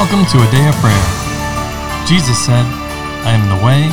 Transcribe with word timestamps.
Welcome 0.00 0.24
to 0.32 0.38
a 0.38 0.50
day 0.50 0.66
of 0.66 0.74
prayer. 0.76 1.06
Jesus 2.06 2.38
said, 2.42 2.64
I 3.28 3.36
am 3.36 3.44
the 3.52 3.60
way, 3.62 3.84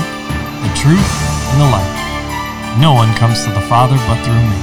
the 0.64 0.73
truth, 0.73 1.04
and 1.52 1.60
the 1.60 1.68
life. 1.68 2.80
No 2.80 2.94
one 2.94 3.14
comes 3.18 3.44
to 3.44 3.52
the 3.52 3.60
Father 3.68 3.98
but 4.07 4.16
through 4.23 4.39
me. 4.39 4.55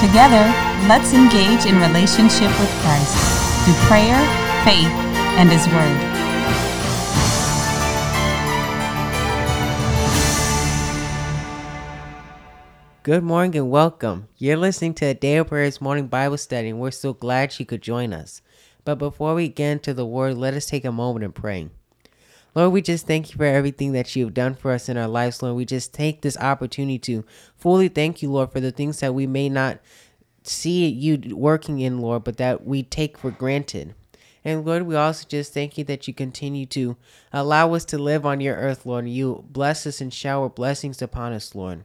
Together, 0.00 0.48
let's 0.88 1.12
engage 1.12 1.66
in 1.66 1.76
relationship 1.76 2.48
with 2.58 2.72
Christ 2.80 3.12
through 3.66 3.74
prayer, 3.84 4.16
faith, 4.64 4.88
and 5.36 5.52
His 5.52 5.68
Word. 5.68 6.14
Good 13.02 13.22
morning 13.22 13.54
and 13.56 13.70
welcome. 13.70 14.28
You're 14.38 14.56
listening 14.56 14.94
to 14.94 15.04
a 15.04 15.12
Day 15.12 15.36
of 15.36 15.48
Prayers 15.48 15.82
morning 15.82 16.06
Bible 16.06 16.38
study, 16.38 16.70
and 16.70 16.80
we're 16.80 16.92
so 16.92 17.12
glad 17.12 17.60
you 17.60 17.66
could 17.66 17.82
join 17.82 18.14
us. 18.14 18.40
But 18.84 18.96
before 18.96 19.34
we 19.34 19.48
get 19.48 19.72
into 19.72 19.94
the 19.94 20.06
Word, 20.06 20.36
let 20.36 20.54
us 20.54 20.66
take 20.66 20.84
a 20.84 20.92
moment 20.92 21.24
and 21.24 21.34
pray. 21.34 21.68
Lord, 22.54 22.72
we 22.72 22.82
just 22.82 23.06
thank 23.06 23.30
you 23.30 23.36
for 23.36 23.44
everything 23.44 23.92
that 23.92 24.14
you've 24.14 24.34
done 24.34 24.54
for 24.54 24.70
us 24.70 24.88
in 24.88 24.96
our 24.96 25.08
lives, 25.08 25.42
Lord. 25.42 25.56
We 25.56 25.64
just 25.64 25.92
take 25.92 26.20
this 26.20 26.36
opportunity 26.36 26.98
to 27.00 27.24
fully 27.56 27.88
thank 27.88 28.22
you, 28.22 28.30
Lord, 28.30 28.52
for 28.52 28.60
the 28.60 28.70
things 28.70 29.00
that 29.00 29.14
we 29.14 29.26
may 29.26 29.48
not 29.48 29.80
see 30.44 30.86
you 30.86 31.34
working 31.34 31.80
in, 31.80 31.98
Lord, 31.98 32.22
but 32.22 32.36
that 32.36 32.64
we 32.64 32.82
take 32.84 33.18
for 33.18 33.32
granted. 33.32 33.94
And 34.44 34.64
Lord, 34.64 34.82
we 34.82 34.94
also 34.94 35.26
just 35.26 35.54
thank 35.54 35.78
you 35.78 35.84
that 35.84 36.06
you 36.06 36.14
continue 36.14 36.66
to 36.66 36.96
allow 37.32 37.72
us 37.74 37.84
to 37.86 37.98
live 37.98 38.26
on 38.26 38.40
your 38.40 38.56
earth, 38.56 38.84
Lord. 38.84 39.08
You 39.08 39.44
bless 39.48 39.86
us 39.86 40.00
and 40.00 40.12
shower 40.12 40.48
blessings 40.48 41.00
upon 41.00 41.32
us, 41.32 41.54
Lord. 41.54 41.84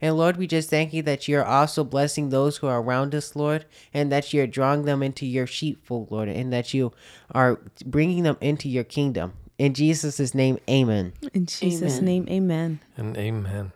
And 0.00 0.16
Lord, 0.16 0.36
we 0.36 0.46
just 0.46 0.70
thank 0.70 0.92
you 0.92 1.02
that 1.02 1.28
you're 1.28 1.44
also 1.44 1.84
blessing 1.84 2.30
those 2.30 2.58
who 2.58 2.66
are 2.66 2.80
around 2.80 3.14
us, 3.14 3.34
Lord, 3.34 3.64
and 3.94 4.12
that 4.12 4.32
you're 4.32 4.46
drawing 4.46 4.84
them 4.84 5.02
into 5.02 5.26
your 5.26 5.46
sheepfold, 5.46 6.10
Lord, 6.10 6.28
and 6.28 6.52
that 6.52 6.74
you 6.74 6.92
are 7.32 7.60
bringing 7.84 8.22
them 8.22 8.36
into 8.40 8.68
your 8.68 8.84
kingdom. 8.84 9.34
In 9.58 9.72
Jesus' 9.72 10.34
name, 10.34 10.58
amen. 10.68 11.14
In 11.32 11.46
Jesus' 11.46 11.98
Amen. 11.98 12.04
name, 12.04 12.28
amen. 12.28 12.80
And 12.96 13.16
amen. 13.16 13.72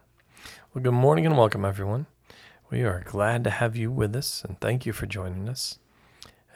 Well, 0.75 0.85
good 0.85 0.93
morning 0.93 1.25
and 1.25 1.39
welcome, 1.39 1.65
everyone. 1.65 2.07
We 2.71 2.83
are 2.83 3.03
glad 3.05 3.45
to 3.45 3.51
have 3.51 3.77
you 3.77 3.91
with 3.91 4.15
us 4.15 4.45
and 4.45 4.61
thank 4.61 4.85
you 4.85 4.93
for 4.93 5.07
joining 5.07 5.49
us 5.49 5.79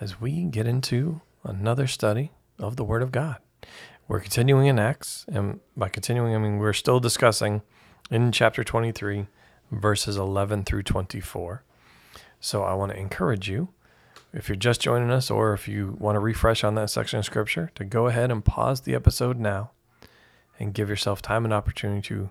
as 0.00 0.20
we 0.20 0.44
get 0.44 0.67
into 0.67 1.22
another 1.42 1.86
study 1.86 2.33
of 2.58 2.77
the 2.77 2.84
Word 2.84 3.02
of 3.02 3.12
God. 3.12 3.39
We're 4.06 4.20
continuing 4.20 4.67
in 4.67 4.78
Acts, 4.78 5.24
and 5.28 5.61
by 5.74 5.89
continuing, 5.89 6.34
I 6.34 6.39
mean 6.39 6.58
we're 6.58 6.74
still 6.74 7.00
discussing 7.00 7.62
in 8.11 8.30
chapter 8.30 8.62
23, 8.62 9.27
verses 9.80 10.17
11 10.17 10.64
through 10.64 10.83
24. 10.83 11.62
So 12.41 12.62
I 12.62 12.75
want 12.75 12.92
to 12.92 12.98
encourage 12.98 13.48
you, 13.48 13.69
if 14.33 14.48
you're 14.48 14.56
just 14.56 14.80
joining 14.80 15.11
us 15.11 15.30
or 15.30 15.55
if 15.55 15.69
you 15.69 15.97
want 15.98 16.17
to 16.17 16.20
refresh 16.20 16.64
on 16.64 16.75
that 16.75 16.91
section 16.91 17.19
of 17.19 17.25
Scripture, 17.25 17.70
to 17.75 17.84
go 17.84 18.06
ahead 18.06 18.30
and 18.30 18.45
pause 18.45 18.83
the 18.83 18.95
episode 18.95 19.39
now 19.39 19.70
and 20.58 20.75
give 20.75 20.89
yourself 20.89 21.22
time 21.22 21.45
and 21.45 21.55
opportunity 21.55 22.02
to 22.08 22.30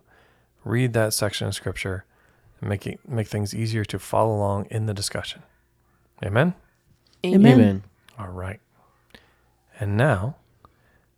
read 0.63 0.93
that 0.93 1.13
section 1.13 1.47
of 1.47 1.55
Scripture 1.55 2.05
and 2.59 2.69
make, 2.69 2.85
it, 2.85 2.99
make 3.07 3.27
things 3.27 3.55
easier 3.55 3.85
to 3.85 3.99
follow 3.99 4.35
along 4.35 4.67
in 4.69 4.85
the 4.85 4.93
discussion. 4.93 5.43
Amen? 6.23 6.53
Amen. 7.25 7.83
All 8.19 8.29
right. 8.29 8.59
And 9.79 9.97
now, 9.97 10.35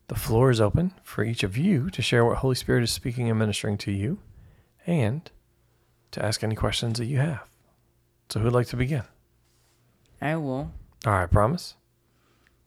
the 0.08 0.16
floor 0.16 0.52
is 0.52 0.62
open 0.62 0.94
for 1.03 1.23
each 1.23 1.44
of 1.44 1.58
you 1.58 1.90
to 1.90 2.02
share 2.02 2.23
what 2.23 2.38
Holy 2.38 2.56
Spirit 2.56 2.84
is 2.84 2.92
speaking 2.92 3.30
and 3.30 3.40
ministering 3.40 3.78
to 3.80 3.92
you 3.92 4.20
and 4.86 5.30
to 6.16 6.26
ask 6.26 6.44
any 6.44 6.56
questions 6.56 6.98
that 6.98 7.06
you 7.06 7.20
have. 7.20 7.48
So, 8.30 8.40
who'd 8.40 8.54
like 8.54 8.68
to 8.68 8.76
begin? 8.76 9.04
I 10.22 10.36
will. 10.38 10.72
All 11.06 11.14
right, 11.14 11.30
promise? 11.30 11.76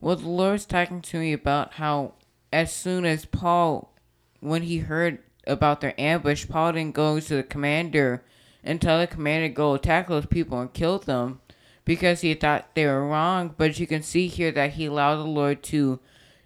Well, 0.00 0.16
the 0.16 0.28
Lord's 0.28 0.64
talking 0.64 1.02
to 1.02 1.18
me 1.18 1.32
about 1.32 1.74
how 1.74 2.14
as 2.52 2.72
soon 2.72 3.04
as 3.04 3.24
Paul, 3.24 3.92
when 4.40 4.62
he 4.62 4.78
heard 4.78 5.18
about 5.46 5.80
their 5.80 5.98
ambush, 5.98 6.46
Paul 6.48 6.72
didn't 6.72 6.94
go 6.94 7.18
to 7.18 7.36
the 7.36 7.42
commander 7.42 8.22
and 8.62 8.80
tell 8.80 9.00
the 9.00 9.06
commander 9.06 9.48
to 9.48 9.54
go 9.54 9.74
attack 9.74 10.08
those 10.08 10.26
people 10.26 10.60
and 10.60 10.72
kill 10.72 10.98
them 10.98 11.40
because 11.84 12.20
he 12.20 12.34
thought 12.34 12.74
they 12.74 12.86
were 12.86 13.08
wrong. 13.08 13.54
But 13.56 13.80
you 13.80 13.86
can 13.86 14.02
see 14.02 14.28
here 14.28 14.52
that 14.52 14.74
he 14.74 14.86
allowed 14.86 15.16
the 15.16 15.24
Lord 15.24 15.62
to 15.64 15.98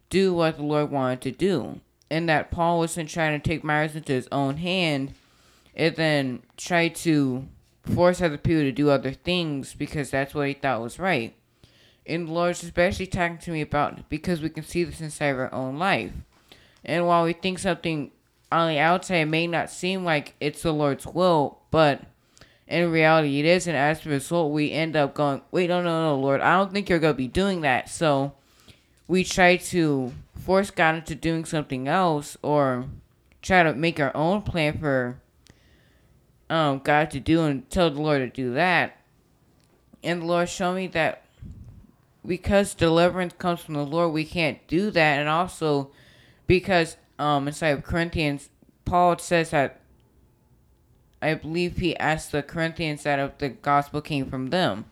do 0.09 0.33
what 0.33 0.57
the 0.57 0.63
Lord 0.63 0.91
wanted 0.91 1.21
to 1.23 1.31
do. 1.33 1.81
And 2.11 2.29
that 2.29 2.51
Paul 2.51 2.79
wasn't 2.79 3.09
trying 3.09 3.39
to 3.39 3.49
take 3.49 3.65
matters 3.65 3.97
into 3.97 4.13
his 4.13 4.29
own 4.31 4.59
hand 4.59 5.15
and 5.75 5.97
then 5.97 6.43
try 6.57 6.89
to 6.89 7.47
force 7.83 8.21
other 8.21 8.39
people 8.39 8.63
to 8.63 8.73
do 8.73 8.91
other 8.91 9.13
things 9.13 9.75
because 9.75 10.11
that's 10.11 10.35
what 10.35 10.49
he 10.49 10.55
thought 10.55 10.81
was 10.81 10.99
right. 10.99 11.35
And 12.07 12.29
the 12.29 12.33
Lord's 12.33 12.63
especially 12.63 13.07
talking 13.07 13.39
to 13.39 13.51
me 13.51 13.61
about 13.61 14.09
because 14.09 14.43
we 14.43 14.49
can 14.49 14.65
see 14.65 14.85
this 14.85 15.01
inside 15.01 15.35
our 15.35 15.53
own 15.53 15.79
life. 15.79 16.13
And 16.85 17.07
while 17.07 17.25
we 17.25 17.33
think 17.33 17.59
something 17.59 18.11
on 18.51 18.69
the 18.69 18.79
outside 18.79 19.25
may 19.25 19.47
not 19.47 19.71
seem 19.71 20.05
like 20.05 20.35
it's 20.41 20.63
the 20.63 20.73
Lord's 20.73 21.07
will, 21.07 21.61
but 21.71 22.03
in 22.67 22.91
reality 22.91 23.41
it 23.41 23.47
is, 23.47 23.67
and 23.67 23.77
as 23.77 24.05
a 24.05 24.11
result, 24.11 24.53
we 24.53 24.73
end 24.73 24.97
up 24.97 25.15
going, 25.15 25.43
wait, 25.51 25.69
no, 25.69 25.83
no, 25.83 26.03
no, 26.03 26.21
Lord, 26.21 26.41
I 26.41 26.57
don't 26.57 26.73
think 26.73 26.89
you're 26.89 26.99
going 26.99 27.15
to 27.15 27.19
be 27.19 27.29
doing 27.29 27.61
that. 27.63 27.89
So 27.89 28.33
we 29.07 29.25
try 29.25 29.57
to 29.57 30.13
force 30.35 30.71
God 30.71 30.97
into 30.97 31.15
doing 31.15 31.45
something 31.45 31.87
else 31.87 32.37
or 32.43 32.87
try 33.43 33.63
to 33.63 33.75
make 33.75 34.01
our 34.01 34.15
own 34.17 34.43
plan 34.43 34.79
for 34.79 35.19
um, 36.53 36.81
God 36.85 37.11
to 37.13 37.21
do 37.21 37.45
and 37.45 37.69
tell 37.71 37.91
the 37.91 38.01
Lord 38.01 38.21
to 38.21 38.29
do 38.29 38.53
that. 38.53 38.99
And 40.05 40.21
the 40.21 40.27
Lord 40.27 40.51
showed 40.51 40.75
me 40.75 40.87
that 40.89 41.25
because 42.27 42.75
deliverance 42.75 43.33
comes 43.39 43.61
from 43.61 43.75
the 43.75 43.87
Lord, 43.87 44.13
we 44.13 44.27
can't 44.27 44.59
do 44.69 44.91
that. 44.91 45.19
And 45.19 45.31
also 45.31 45.91
because 46.47 46.99
um, 47.19 47.49
inside 47.49 47.69
of 47.69 47.85
Corinthians, 47.85 48.51
Paul 48.85 49.17
says 49.17 49.51
that 49.51 49.81
I 51.23 51.33
believe 51.35 51.79
he 51.79 51.97
asked 51.97 52.33
the 52.33 52.43
Corinthians 52.43 53.05
that 53.05 53.19
if 53.19 53.39
the 53.39 53.49
gospel 53.49 54.03
came 54.03 54.29
from 54.29 54.51
them. 54.51 54.85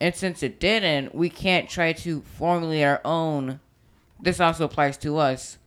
And 0.00 0.14
since 0.14 0.42
it 0.42 0.58
didn't, 0.58 1.14
we 1.14 1.28
can't 1.28 1.68
try 1.68 1.92
to 1.92 2.22
formulate 2.22 2.84
our 2.84 3.02
own. 3.04 3.60
This 4.18 4.40
also 4.40 4.64
applies 4.64 4.96
to 4.98 5.18
us. 5.18 5.58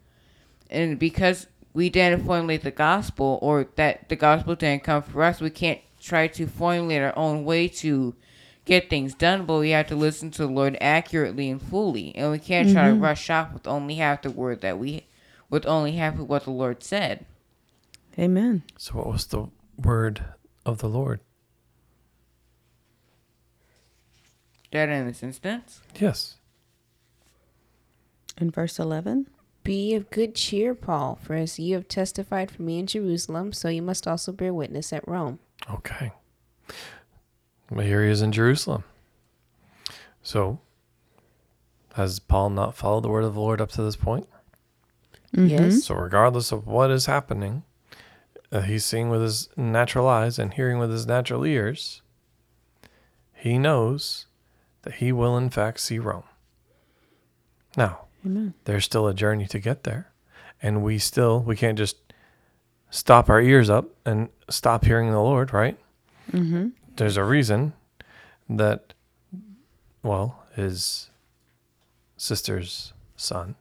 And 0.72 0.98
because 0.98 1.46
we 1.78 1.92
didn't 1.92 2.26
formulate 2.26 2.64
the 2.64 2.72
gospel 2.72 3.38
or 3.40 3.68
that 3.76 4.10
the 4.10 4.16
gospel 4.16 4.56
didn't 4.56 4.84
come 4.84 5.04
for 5.04 5.22
us, 5.22 5.40
we 5.40 5.52
can't 5.52 5.80
try 6.02 6.26
to 6.26 6.48
formulate 6.48 7.04
our 7.04 7.16
own 7.16 7.46
way 7.46 7.68
to 7.68 8.16
get 8.66 8.90
things 8.90 9.14
done, 9.14 9.46
but 9.46 9.60
we 9.60 9.70
have 9.70 9.86
to 9.86 9.96
listen 9.96 10.32
to 10.32 10.42
the 10.42 10.52
Lord 10.52 10.76
accurately 10.82 11.52
and 11.52 11.62
fully. 11.62 12.16
And 12.16 12.32
we 12.32 12.40
can't 12.40 12.72
try 12.72 12.86
to 12.86 12.94
mm-hmm. 12.94 13.04
rush 13.04 13.30
off 13.30 13.54
with 13.54 13.68
only 13.68 13.94
half 13.94 14.24
the 14.24 14.32
word 14.32 14.62
that 14.62 14.80
we 14.80 15.06
with 15.52 15.68
only 15.68 15.92
half 15.92 16.16
of 16.16 16.28
what 16.28 16.46
the 16.46 16.50
Lord 16.50 16.82
said. 16.82 17.28
Amen. 18.18 18.64
So, 18.76 18.94
what 18.96 19.06
was 19.06 19.28
the 19.28 19.46
word 19.78 20.26
of 20.66 20.80
the 20.80 20.90
Lord? 20.90 21.20
That 24.72 24.90
in 24.90 25.06
this 25.06 25.22
instance. 25.22 25.82
Yes. 26.00 26.38
In 28.36 28.50
verse 28.50 28.80
11, 28.80 29.28
Be 29.68 29.96
of 29.96 30.10
good 30.12 30.34
cheer, 30.34 30.74
Paul, 30.74 31.20
for 31.22 31.36
as 31.36 31.60
you 31.60 31.76
have 31.76 31.90
testified 31.90 32.50
for 32.50 32.62
me 32.62 32.80
in 32.80 32.88
Jerusalem, 32.88 33.52
so 33.52 33.68
you 33.68 33.82
must 33.82 34.08
also 34.08 34.32
bear 34.32 34.54
witness 34.54 34.94
at 34.94 35.06
Rome. 35.06 35.40
Okay. 35.70 36.14
Well, 37.70 37.86
here 37.86 38.02
he 38.06 38.10
is 38.10 38.22
in 38.22 38.32
Jerusalem. 38.32 38.86
So, 40.24 40.60
has 41.96 42.20
Paul 42.20 42.52
not 42.52 42.76
followed 42.76 43.04
the 43.04 43.10
word 43.10 43.26
of 43.26 43.34
the 43.34 43.42
Lord 43.42 43.60
up 43.60 43.70
to 43.72 43.82
this 43.84 43.98
point? 43.98 44.30
Yes. 45.34 45.84
So, 45.84 45.96
regardless 45.96 46.54
of 46.54 46.66
what 46.66 46.90
is 46.90 47.08
happening, 47.08 47.64
uh, 48.54 48.62
he's 48.62 48.86
seeing 48.86 49.10
with 49.10 49.22
his 49.22 49.50
natural 49.58 50.08
eyes 50.08 50.40
and 50.40 50.54
hearing 50.54 50.80
with 50.80 50.92
his 50.92 51.06
natural 51.06 51.46
ears, 51.46 52.02
he 53.34 53.58
knows 53.58 54.28
that 54.84 54.96
he 54.96 55.12
will, 55.12 55.36
in 55.36 55.50
fact, 55.50 55.82
see 55.82 56.00
Rome. 56.00 56.24
Now, 57.76 58.07
Amen. 58.26 58.54
there's 58.66 58.86
still 58.86 59.08
a 59.08 59.14
journey 59.14 59.48
to 59.48 59.60
get 59.60 59.84
there. 59.84 60.12
And 60.62 60.84
we 60.84 60.98
still, 60.98 61.40
we 61.40 61.56
can't 61.56 61.78
just 61.78 61.98
stop 62.90 63.30
our 63.30 63.42
ears 63.42 63.70
up 63.70 63.86
and 64.06 64.30
stop 64.50 64.86
hearing 64.86 65.12
the 65.12 65.22
Lord, 65.22 65.54
right? 65.54 65.78
Mm-hmm. 66.32 66.70
There's 66.96 67.18
a 67.18 67.24
reason 67.24 67.74
that, 68.50 68.94
well, 70.02 70.44
his 70.56 71.10
sister's 72.18 72.94
son 73.16 73.56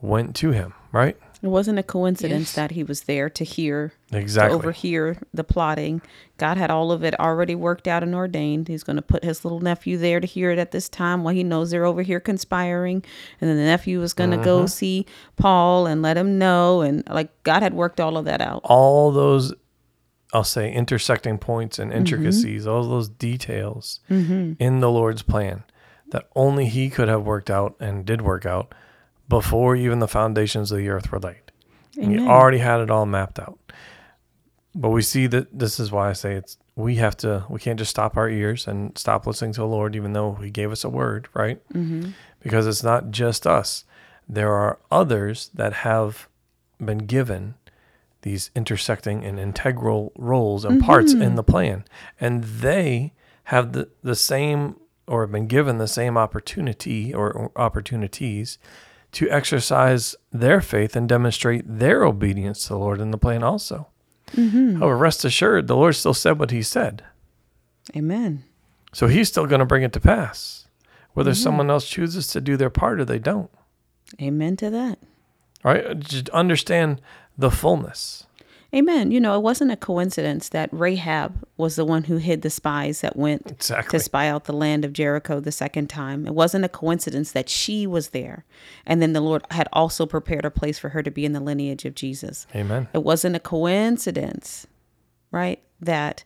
went 0.00 0.34
to 0.36 0.50
him, 0.50 0.74
right? 0.92 1.16
It 1.46 1.50
wasn't 1.50 1.78
a 1.78 1.82
coincidence 1.82 2.50
Yes. 2.50 2.54
that 2.56 2.70
he 2.72 2.82
was 2.82 3.02
there 3.02 3.30
to 3.30 3.44
hear, 3.44 3.92
Exactly. 4.12 4.50
to 4.50 4.56
overhear 4.56 5.18
the 5.32 5.44
plotting. 5.44 6.02
God 6.38 6.56
had 6.56 6.70
all 6.70 6.92
of 6.92 7.04
it 7.04 7.18
already 7.18 7.54
worked 7.54 7.86
out 7.86 8.02
and 8.02 8.14
ordained. 8.14 8.68
He's 8.68 8.82
going 8.82 8.96
to 8.96 9.02
put 9.02 9.24
his 9.24 9.44
little 9.44 9.60
nephew 9.60 9.96
there 9.96 10.20
to 10.20 10.26
hear 10.26 10.50
it 10.50 10.58
at 10.58 10.72
this 10.72 10.88
time 10.88 11.24
while 11.24 11.34
he 11.34 11.44
knows 11.44 11.70
they're 11.70 11.84
over 11.84 12.02
here 12.02 12.20
conspiring. 12.20 13.04
And 13.40 13.48
then 13.48 13.56
the 13.56 13.64
nephew 13.64 14.00
was 14.00 14.12
going 14.12 14.32
to 14.32 14.36
go 14.36 14.58
mm-hmm. 14.58 14.66
see 14.66 15.06
Paul 15.36 15.86
and 15.86 16.02
let 16.02 16.16
him 16.16 16.38
know. 16.38 16.80
And 16.82 17.02
like 17.08 17.30
God 17.42 17.62
had 17.62 17.74
worked 17.74 18.00
all 18.00 18.16
of 18.16 18.24
that 18.24 18.40
out. 18.40 18.60
all 18.64 19.12
those 19.12 19.54
I'll 20.32 20.44
say 20.44 20.72
intersecting 20.72 21.38
points 21.38 21.78
and 21.78 21.90
mm-hmm. 21.90 21.98
intricacies, 21.98 22.66
all 22.66 22.82
those 22.82 23.08
details 23.08 24.00
mm-hmm. 24.10 24.54
in 24.58 24.80
the 24.80 24.90
Lord's 24.90 25.22
plan 25.22 25.62
that 26.10 26.28
only 26.34 26.66
he 26.66 26.90
could 26.90 27.08
have 27.08 27.22
worked 27.22 27.50
out 27.50 27.76
and 27.80 28.04
did 28.04 28.22
work 28.22 28.44
out 28.44 28.74
before 29.28 29.76
even 29.76 29.98
the 29.98 30.08
foundations 30.08 30.70
of 30.72 30.78
the 30.78 30.88
earth 30.88 31.10
were 31.10 31.18
laid. 31.18 31.42
And 31.96 32.12
He 32.12 32.26
already 32.26 32.58
had 32.58 32.80
it 32.80 32.90
all 32.90 33.06
mapped 33.06 33.38
out. 33.38 33.58
But 34.74 34.90
we 34.90 35.02
see 35.02 35.26
that 35.28 35.58
this 35.58 35.80
is 35.80 35.90
why 35.90 36.10
I 36.10 36.12
say 36.12 36.34
it's 36.34 36.58
we 36.74 36.96
have 36.96 37.16
to 37.18 37.46
we 37.48 37.58
can't 37.58 37.78
just 37.78 37.90
stop 37.90 38.16
our 38.16 38.28
ears 38.28 38.66
and 38.66 38.96
stop 38.98 39.26
listening 39.26 39.52
to 39.54 39.60
the 39.62 39.66
Lord 39.66 39.96
even 39.96 40.12
though 40.12 40.34
he 40.34 40.50
gave 40.50 40.70
us 40.70 40.84
a 40.84 40.90
word, 40.90 41.28
right? 41.32 41.66
Mm-hmm. 41.70 42.10
Because 42.40 42.66
it's 42.66 42.82
not 42.82 43.10
just 43.10 43.46
us. 43.46 43.84
There 44.28 44.52
are 44.52 44.78
others 44.90 45.50
that 45.54 45.72
have 45.72 46.28
been 46.78 46.98
given 46.98 47.54
these 48.22 48.50
intersecting 48.54 49.24
and 49.24 49.38
integral 49.38 50.12
roles 50.16 50.64
and 50.64 50.82
parts 50.82 51.12
in 51.12 51.36
the 51.36 51.44
plan. 51.44 51.84
And 52.20 52.44
they 52.44 53.12
have 53.44 53.72
the, 53.72 53.88
the 54.02 54.16
same 54.16 54.76
or 55.06 55.22
have 55.22 55.30
been 55.30 55.46
given 55.46 55.78
the 55.78 55.86
same 55.86 56.16
opportunity 56.18 57.14
or, 57.14 57.30
or 57.30 57.52
opportunities 57.54 58.58
to 59.16 59.30
exercise 59.30 60.14
their 60.30 60.60
faith 60.60 60.94
and 60.94 61.08
demonstrate 61.08 61.64
their 61.66 62.04
obedience 62.04 62.64
to 62.64 62.74
the 62.74 62.78
Lord 62.78 63.00
in 63.00 63.12
the 63.12 63.16
plan 63.16 63.42
also. 63.42 63.88
Mm-hmm. 64.32 64.78
However, 64.78 64.94
rest 64.94 65.24
assured, 65.24 65.68
the 65.68 65.76
Lord 65.76 65.96
still 65.96 66.12
said 66.12 66.38
what 66.38 66.50
he 66.50 66.62
said. 66.62 67.02
Amen. 67.96 68.44
So 68.92 69.06
he's 69.06 69.28
still 69.28 69.46
going 69.46 69.60
to 69.60 69.64
bring 69.64 69.82
it 69.84 69.94
to 69.94 70.00
pass, 70.00 70.68
whether 71.14 71.34
someone 71.34 71.70
else 71.70 71.88
chooses 71.88 72.26
to 72.26 72.42
do 72.42 72.58
their 72.58 72.68
part 72.68 73.00
or 73.00 73.06
they 73.06 73.18
don't. 73.18 73.50
Amen 74.20 74.54
to 74.56 74.68
that. 74.68 74.98
All 75.64 75.72
right? 75.72 75.98
Just 75.98 76.28
understand 76.28 77.00
the 77.38 77.50
fullness. 77.50 78.26
Amen. 78.74 79.10
You 79.10 79.20
know, 79.20 79.36
it 79.36 79.42
wasn't 79.42 79.70
a 79.70 79.76
coincidence 79.76 80.48
that 80.50 80.68
Rahab 80.72 81.46
was 81.56 81.76
the 81.76 81.84
one 81.84 82.04
who 82.04 82.16
hid 82.16 82.42
the 82.42 82.50
spies 82.50 83.00
that 83.00 83.16
went 83.16 83.50
Exactly. 83.50 83.98
to 83.98 84.04
spy 84.04 84.28
out 84.28 84.44
the 84.44 84.52
land 84.52 84.84
of 84.84 84.92
Jericho 84.92 85.40
the 85.40 85.52
second 85.52 85.88
time. 85.88 86.26
It 86.26 86.34
wasn't 86.34 86.64
a 86.64 86.68
coincidence 86.68 87.32
that 87.32 87.48
she 87.48 87.86
was 87.86 88.08
there. 88.08 88.44
And 88.84 89.00
then 89.00 89.12
the 89.12 89.20
Lord 89.20 89.44
had 89.50 89.68
also 89.72 90.04
prepared 90.04 90.44
a 90.44 90.50
place 90.50 90.78
for 90.78 90.90
her 90.90 91.02
to 91.02 91.10
be 91.10 91.24
in 91.24 91.32
the 91.32 91.40
lineage 91.40 91.84
of 91.84 91.94
Jesus. 91.94 92.46
Amen. 92.54 92.88
It 92.92 93.02
wasn't 93.04 93.36
a 93.36 93.40
coincidence, 93.40 94.66
right, 95.30 95.62
that 95.80 96.24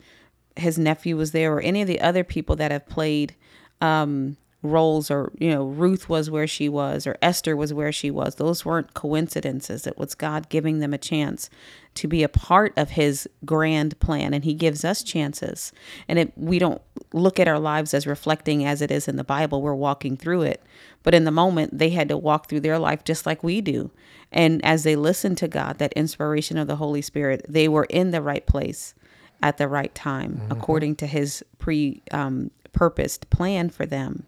his 0.56 0.78
nephew 0.78 1.16
was 1.16 1.32
there 1.32 1.52
or 1.54 1.60
any 1.60 1.82
of 1.82 1.88
the 1.88 2.00
other 2.00 2.24
people 2.24 2.56
that 2.56 2.70
have 2.72 2.86
played 2.88 3.34
um, 3.80 4.36
roles 4.62 5.10
or, 5.10 5.32
you 5.38 5.50
know, 5.50 5.64
Ruth 5.64 6.08
was 6.08 6.30
where 6.30 6.46
she 6.46 6.68
was 6.68 7.06
or 7.06 7.16
Esther 7.22 7.56
was 7.56 7.72
where 7.72 7.92
she 7.92 8.10
was. 8.10 8.34
Those 8.34 8.64
weren't 8.64 8.94
coincidences. 8.94 9.86
It 9.86 9.96
was 9.96 10.14
God 10.14 10.48
giving 10.50 10.80
them 10.80 10.92
a 10.92 10.98
chance 10.98 11.48
to 11.94 12.06
be 12.06 12.22
a 12.22 12.28
part 12.28 12.72
of 12.76 12.90
his 12.90 13.28
grand 13.44 13.98
plan. 14.00 14.34
And 14.34 14.44
he 14.44 14.54
gives 14.54 14.84
us 14.84 15.02
chances. 15.02 15.72
And 16.08 16.18
it, 16.18 16.32
we 16.36 16.58
don't 16.58 16.82
look 17.12 17.40
at 17.40 17.48
our 17.48 17.58
lives 17.58 17.94
as 17.94 18.06
reflecting 18.06 18.64
as 18.64 18.82
it 18.82 18.90
is 18.90 19.08
in 19.08 19.16
the 19.16 19.24
Bible. 19.24 19.62
We're 19.62 19.74
walking 19.74 20.16
through 20.16 20.42
it. 20.42 20.62
But 21.02 21.14
in 21.14 21.24
the 21.24 21.30
moment, 21.30 21.78
they 21.78 21.90
had 21.90 22.08
to 22.08 22.18
walk 22.18 22.48
through 22.48 22.60
their 22.60 22.78
life 22.78 23.04
just 23.04 23.24
like 23.24 23.42
we 23.42 23.60
do. 23.62 23.90
And 24.30 24.64
as 24.64 24.84
they 24.84 24.94
listened 24.94 25.38
to 25.38 25.48
God, 25.48 25.78
that 25.78 25.92
inspiration 25.94 26.58
of 26.58 26.68
the 26.68 26.76
Holy 26.76 27.02
Spirit, 27.02 27.44
they 27.48 27.66
were 27.66 27.84
in 27.84 28.10
the 28.10 28.22
right 28.22 28.46
place 28.46 28.94
at 29.42 29.56
the 29.56 29.66
right 29.66 29.94
time, 29.94 30.42
according 30.50 30.96
to 30.96 31.06
His 31.06 31.42
pre 31.58 32.02
um, 32.10 32.50
purposed 32.72 33.30
plan 33.30 33.70
for 33.70 33.86
them. 33.86 34.26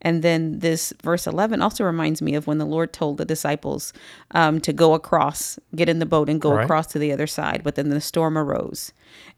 And 0.00 0.22
then 0.22 0.58
this 0.60 0.92
verse 1.02 1.26
11 1.26 1.62
also 1.62 1.84
reminds 1.84 2.20
me 2.22 2.34
of 2.34 2.46
when 2.46 2.58
the 2.58 2.64
Lord 2.66 2.92
told 2.92 3.18
the 3.18 3.24
disciples 3.24 3.92
um, 4.32 4.60
to 4.60 4.72
go 4.72 4.94
across, 4.94 5.58
get 5.74 5.88
in 5.88 5.98
the 5.98 6.06
boat 6.06 6.28
and 6.28 6.40
go 6.40 6.52
Right. 6.52 6.64
across 6.64 6.86
to 6.88 6.98
the 6.98 7.12
other 7.12 7.26
side. 7.26 7.62
But 7.62 7.74
then 7.76 7.88
the 7.88 8.00
storm 8.00 8.36
arose 8.36 8.92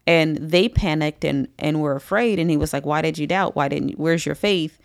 and 0.07 0.37
they 0.37 0.67
panicked 0.69 1.23
and, 1.23 1.47
and 1.59 1.81
were 1.81 1.95
afraid. 1.95 2.39
And 2.39 2.49
he 2.49 2.57
was 2.57 2.73
like, 2.73 2.85
Why 2.85 3.01
did 3.01 3.17
you 3.17 3.27
doubt? 3.27 3.55
Why 3.55 3.67
didn't 3.67 3.89
you? 3.89 3.95
Where's 3.97 4.25
your 4.25 4.35
faith? 4.35 4.77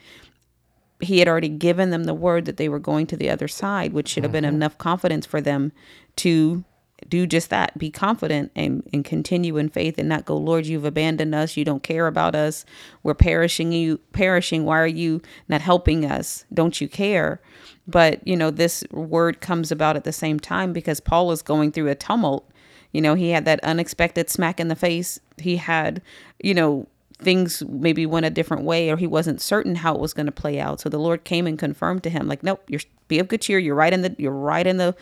He 1.02 1.18
had 1.18 1.28
already 1.28 1.48
given 1.48 1.88
them 1.90 2.04
the 2.04 2.12
word 2.12 2.44
that 2.44 2.58
they 2.58 2.68
were 2.68 2.78
going 2.78 3.06
to 3.06 3.16
the 3.16 3.30
other 3.30 3.48
side, 3.48 3.94
which 3.94 4.08
should 4.08 4.22
have 4.22 4.32
been 4.32 4.44
enough 4.44 4.76
confidence 4.76 5.24
for 5.24 5.40
them 5.40 5.72
to 6.16 6.62
do 7.08 7.26
just 7.26 7.50
that. 7.50 7.76
Be 7.78 7.90
confident 7.90 8.52
and, 8.54 8.88
and 8.92 9.04
continue 9.04 9.56
in 9.56 9.68
faith 9.68 9.98
and 9.98 10.08
not 10.08 10.24
go 10.24 10.36
lord 10.36 10.66
you've 10.66 10.84
abandoned 10.84 11.34
us. 11.34 11.56
You 11.56 11.64
don't 11.64 11.82
care 11.82 12.06
about 12.06 12.34
us. 12.34 12.64
We're 13.02 13.14
perishing 13.14 13.72
you 13.72 13.98
perishing. 14.12 14.64
Why 14.64 14.80
are 14.80 14.86
you 14.86 15.22
not 15.48 15.60
helping 15.60 16.04
us? 16.04 16.44
Don't 16.52 16.80
you 16.80 16.88
care? 16.88 17.40
But 17.86 18.26
you 18.26 18.36
know 18.36 18.50
this 18.50 18.84
word 18.90 19.40
comes 19.40 19.72
about 19.72 19.96
at 19.96 20.04
the 20.04 20.12
same 20.12 20.38
time 20.38 20.72
because 20.72 21.00
paul 21.00 21.32
is 21.32 21.42
going 21.42 21.72
through 21.72 21.88
a 21.88 21.94
tumult. 21.94 22.48
You 22.92 23.00
know 23.00 23.14
he 23.14 23.30
had 23.30 23.44
that 23.44 23.62
unexpected 23.64 24.30
smack 24.30 24.60
in 24.60 24.68
the 24.68 24.76
face. 24.76 25.18
He 25.38 25.56
had 25.56 26.02
you 26.42 26.54
know 26.54 26.86
things 27.18 27.62
maybe 27.68 28.06
went 28.06 28.24
a 28.24 28.30
different 28.30 28.64
way 28.64 28.88
or 28.88 28.96
he 28.96 29.06
wasn't 29.06 29.42
certain 29.42 29.74
how 29.74 29.94
it 29.94 30.00
was 30.00 30.14
going 30.14 30.26
to 30.26 30.32
play 30.32 30.58
out. 30.58 30.80
So 30.80 30.88
the 30.88 30.98
lord 30.98 31.24
came 31.24 31.46
and 31.46 31.58
confirmed 31.58 32.02
to 32.04 32.10
him 32.10 32.28
like 32.28 32.42
nope 32.42 32.62
you're 32.68 32.80
be 33.10 33.18
of 33.18 33.28
good 33.28 33.42
cheer. 33.42 33.58
You're 33.58 33.74
right 33.74 33.92
in 33.92 34.00
the 34.00 34.16
you're 34.16 34.32
right 34.32 34.66
in 34.66 34.78
the 34.78 34.96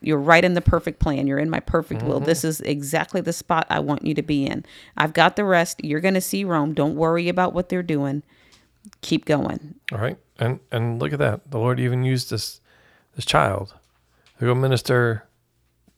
you're 0.00 0.18
right 0.18 0.44
in 0.44 0.54
the 0.54 0.60
perfect 0.60 0.98
plan 1.00 1.26
you're 1.26 1.38
in 1.38 1.48
my 1.50 1.60
perfect 1.60 2.02
will 2.02 2.20
this 2.20 2.44
is 2.44 2.60
exactly 2.62 3.20
the 3.20 3.32
spot 3.32 3.66
i 3.70 3.78
want 3.78 4.04
you 4.04 4.14
to 4.14 4.22
be 4.22 4.44
in 4.46 4.64
i've 4.96 5.12
got 5.12 5.36
the 5.36 5.44
rest 5.44 5.82
you're 5.84 6.00
going 6.00 6.14
to 6.14 6.20
see 6.20 6.44
rome 6.44 6.74
don't 6.74 6.94
worry 6.96 7.28
about 7.28 7.52
what 7.54 7.68
they're 7.68 7.82
doing 7.82 8.22
keep 9.00 9.24
going 9.24 9.74
All 9.92 9.98
right. 9.98 10.18
And 10.38 10.60
and 10.72 11.00
look 11.00 11.12
at 11.12 11.18
that. 11.20 11.50
The 11.50 11.58
Lord 11.58 11.78
even 11.80 12.02
used 12.04 12.28
this 12.30 12.60
this 13.14 13.24
child 13.24 13.72
to 14.40 14.46
go 14.46 14.54
minister 14.54 15.24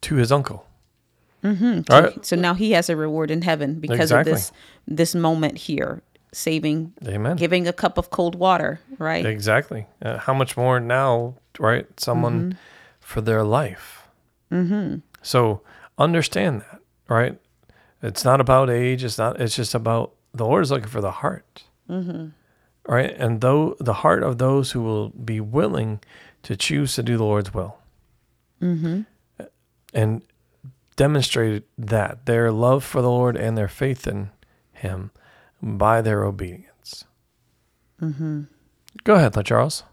to 0.03 0.15
his 0.17 0.31
uncle. 0.31 0.67
Mm-hmm. 1.43 1.91
All 1.93 2.03
right. 2.03 2.25
so 2.27 2.37
now 2.37 2.55
he 2.55 2.73
has 2.73 2.89
a 2.91 2.97
reward 2.97 3.31
in 3.31 3.43
heaven 3.43 3.81
because 3.81 4.11
Exactly. 4.13 4.33
of 4.33 4.37
this 4.39 4.53
this 4.87 5.15
moment 5.15 5.59
here 5.59 6.03
saving 6.33 6.93
Amen. 7.07 7.37
giving 7.37 7.67
a 7.67 7.73
cup 7.73 7.97
of 7.99 8.11
cold 8.11 8.35
water 8.35 8.79
right 8.99 9.25
Exactly. 9.25 9.87
Uh, 10.03 10.19
how 10.19 10.35
much 10.35 10.57
more 10.57 10.79
now, 10.81 11.35
right? 11.59 11.87
Someone 11.99 12.41
Mm-hmm. 12.51 12.59
For 13.07 13.21
their 13.21 13.45
life. 13.45 14.09
Mm-hmm. 14.51 14.97
So 15.23 15.63
understand 15.97 16.63
that, 16.63 16.81
right? 17.09 17.39
It's 18.03 18.25
not 18.25 18.41
about 18.41 18.69
age. 18.69 19.05
It's 19.05 19.17
not. 19.17 19.41
It's 19.41 19.55
just 19.55 19.77
about 19.77 20.15
the 20.35 20.45
Lord 20.45 20.65
is 20.65 20.73
looking 20.73 20.89
for 20.89 21.01
the 21.01 21.13
heart, 21.13 21.63
mm-hmm. 21.89 22.29
right? 22.85 23.15
And 23.17 23.41
though 23.41 23.77
the 23.79 23.93
heart 24.03 24.25
of 24.25 24.39
those 24.39 24.73
who 24.73 24.83
will 24.83 25.11
be 25.11 25.41
willing 25.41 26.01
to 26.43 26.57
choose 26.57 26.97
to 26.97 27.05
do 27.05 27.17
the 27.17 27.25
Lord's 27.25 27.55
will, 27.55 27.79
mm-hmm. 28.61 29.03
and 29.95 30.23
demonstrated 30.97 31.63
that 31.79 32.27
their 32.27 32.51
love 32.51 32.83
for 32.83 33.03
the 33.03 33.11
Lord 33.11 33.37
and 33.37 33.57
their 33.57 33.69
faith 33.69 34.09
in 34.09 34.31
Him 34.73 35.13
by 35.63 36.03
their 36.03 36.25
obedience. 36.25 37.05
Mm-hmm. 38.03 38.43
Go 39.05 39.15
ahead, 39.15 39.45
Charles. 39.45 39.85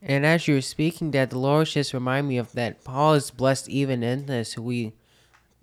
And 0.00 0.24
as 0.24 0.46
you 0.46 0.54
were 0.54 0.60
speaking 0.60 1.10
that, 1.12 1.30
the 1.30 1.38
Lord 1.38 1.66
just 1.66 1.92
remind 1.92 2.28
me 2.28 2.38
of 2.38 2.52
that 2.52 2.84
Paul 2.84 3.14
is 3.14 3.30
blessed 3.30 3.68
even 3.68 4.02
in 4.02 4.26
this. 4.26 4.56
We, 4.56 4.94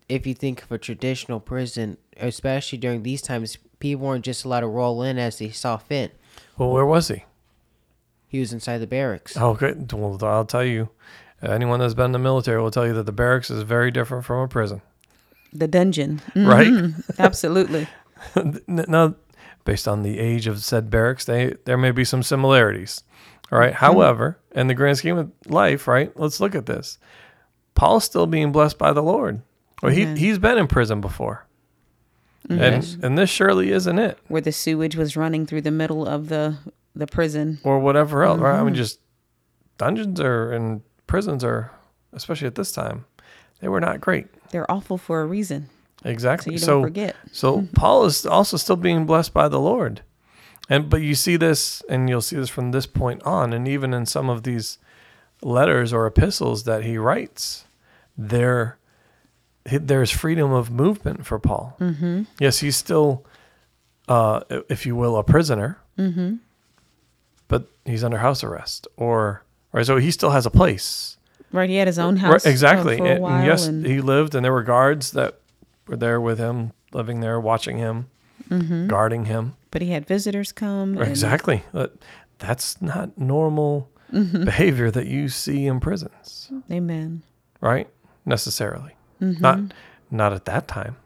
if 0.10 0.28
you 0.28 0.34
think 0.34 0.64
of 0.64 0.72
a 0.72 0.78
traditional 0.78 1.40
prison, 1.40 1.98
especially 2.18 2.78
during 2.78 3.04
these 3.04 3.22
times, 3.22 3.58
people 3.80 4.08
weren't 4.08 4.26
just 4.26 4.44
allowed 4.44 4.62
to 4.62 4.68
roll 4.68 5.04
in 5.04 5.18
as 5.18 5.40
they 5.40 5.52
saw 5.52 5.78
fit. 5.78 6.18
Well, 6.58 6.72
where 6.72 6.86
was 6.86 7.08
he? 7.08 7.24
He 8.28 8.40
was 8.40 8.52
inside 8.52 8.80
the 8.80 8.88
barracks. 8.88 9.38
Oh, 9.38 9.54
good. 9.54 9.92
Well, 9.94 10.18
I'll 10.24 10.46
tell 10.46 10.66
you. 10.66 10.90
Anyone 11.42 11.80
that's 11.80 11.94
been 11.94 12.06
in 12.06 12.12
the 12.12 12.20
military 12.20 12.62
will 12.62 12.72
tell 12.72 12.88
you 12.88 12.94
that 12.94 13.06
the 13.06 13.12
barracks 13.12 13.52
is 13.52 13.62
very 13.64 13.92
different 13.92 14.26
from 14.26 14.40
a 14.40 14.48
prison, 14.48 14.82
the 15.54 15.68
dungeon 15.68 16.22
mm-hmm. 16.34 16.48
right? 16.48 16.94
absolutely 17.20 17.88
now, 18.68 19.16
based 19.64 19.88
on 19.88 20.04
the 20.04 20.20
age 20.20 20.48
of 20.48 20.64
said 20.64 20.90
barracks, 20.90 21.26
they 21.26 21.56
there 21.66 21.78
may 21.78 21.92
be 21.92 22.06
some 22.06 22.24
similarities. 22.24 23.04
All 23.52 23.60
right? 23.60 23.74
Hmm. 23.74 23.86
However, 23.86 24.40
in 24.52 24.68
the 24.68 24.74
grand 24.74 24.98
scheme 24.98 25.18
of 25.18 25.32
life, 25.46 25.88
right? 25.88 26.12
Let's 26.18 26.40
look 26.40 26.56
at 26.56 26.66
this. 26.66 26.98
Paul's 27.74 28.06
still 28.06 28.26
being 28.26 28.52
blessed 28.52 28.78
by 28.78 28.94
the 28.94 29.04
Lord. 29.04 29.42
Well, 29.84 29.92
he 29.92 30.04
Amen. 30.04 30.18
he's 30.18 30.40
been 30.40 30.58
in 30.58 30.68
prison 30.68 31.02
before, 31.02 31.46
mm-hmm. 32.48 32.62
and 32.62 33.04
and 33.04 33.18
this 33.18 33.30
surely 33.30 33.72
isn't 33.72 34.00
it, 34.00 34.18
where 34.30 34.42
the 34.42 34.54
sewage 34.54 34.96
was 34.96 35.18
running 35.18 35.46
through 35.46 35.62
the 35.62 35.72
middle 35.72 36.08
of 36.08 36.30
the 36.30 36.58
the 36.96 37.06
prison 37.06 37.60
or 37.64 37.80
whatever 37.80 38.24
else. 38.24 38.40
Right? 38.40 38.56
I 38.56 38.60
mean, 38.60 38.68
mm-hmm. 38.68 38.76
just 38.76 39.00
dungeons 39.78 40.22
are 40.22 40.52
and 40.54 40.82
prisons 41.08 41.44
are, 41.44 41.72
especially 42.14 42.48
at 42.48 42.56
this 42.56 42.72
time, 42.72 43.06
they 43.60 43.68
were 43.68 43.82
not 43.82 44.00
great. 44.00 44.28
they're 44.52 44.70
awful 44.72 44.98
for 44.98 45.22
a 45.22 45.26
reason 45.26 45.70
so 46.06 46.10
Exactly. 46.10 46.58
So, 46.58 46.82
forget 46.84 47.16
so 47.32 47.58
mm-hmm. 47.58 47.74
Paul 47.74 48.06
is 48.06 48.26
also 48.26 48.58
still 48.58 48.76
being 48.76 49.06
blessed 49.06 49.34
by 49.34 49.48
the 49.48 49.60
Lord. 49.60 50.02
And 50.70 50.90
but 50.90 51.02
you 51.02 51.16
see 51.16 51.36
this 51.36 51.84
and 51.90 52.10
you'll 52.10 52.22
see 52.22 52.38
this 52.38 52.50
from 52.50 52.72
this 52.72 52.86
point 52.86 53.22
on 53.24 53.54
and 53.54 53.68
even 53.68 53.94
in 53.94 54.06
some 54.06 54.30
of 54.30 54.44
these 54.44 54.78
letters 55.42 55.94
or 55.94 56.08
epistles 56.08 56.64
that 56.64 56.84
he 56.84 56.98
writes, 56.98 57.66
there 58.18 58.78
there's 59.66 60.12
freedom 60.12 60.52
of 60.52 60.72
movement 60.72 61.26
for 61.26 61.40
Paul. 61.40 61.76
Mm-hmm. 61.80 62.24
Yes, 62.40 62.60
he's 62.60 62.76
still 62.76 63.26
uh, 64.08 64.42
if 64.70 64.86
you 64.86 64.96
will 64.96 65.18
a 65.18 65.24
prisoner. 65.24 65.80
Mm-hmm. 65.98 66.36
But 67.48 67.68
he's 67.86 68.04
under 68.04 68.18
house 68.18 68.44
arrest 68.44 68.88
or 68.98 69.44
right 69.72 69.86
so 69.86 69.98
he 69.98 70.12
still 70.12 70.32
has 70.32 70.46
a 70.46 70.52
place. 70.52 71.18
right 71.52 71.70
he 71.70 71.76
had 71.76 71.88
his 71.88 72.00
own 72.00 72.18
house 72.18 72.46
uh, 72.46 72.50
exactly. 72.50 72.98
for 72.98 73.06
and 73.06 73.46
yes, 73.46 73.68
and 73.68 73.86
he 73.86 74.02
lived, 74.02 74.34
and 74.34 74.44
there 74.44 74.52
were 74.52 74.64
guards 74.64 75.12
that 75.12 75.40
were 75.88 75.96
there 75.96 76.20
with 76.20 76.40
him, 76.40 76.72
living 76.92 77.20
there, 77.20 77.40
watching 77.40 77.78
him, 77.78 78.08
Mm-hmm. 78.50 78.88
guarding 78.88 79.26
him. 79.26 79.56
but 79.72 79.82
he 79.82 79.90
had 79.90 80.06
visitors 80.06 80.52
come 80.52 80.98
and 80.98 81.08
Exactly. 81.08 81.64
Uh, 81.74 81.88
that's 82.38 82.82
not 82.82 83.18
normal 83.18 83.90
mm-hmm. 84.12 84.44
behavior 84.44 84.92
that 84.92 85.08
you 85.08 85.30
see 85.30 85.66
in 85.66 85.80
prisons, 85.80 86.52
Amen. 86.72 87.24
right? 87.62 87.90
Necessarily, 88.26 88.96
mm-hmm. 89.22 89.42
not 89.42 89.60
not 90.12 90.34
at 90.34 90.46
that 90.46 90.68
time. 90.68 90.98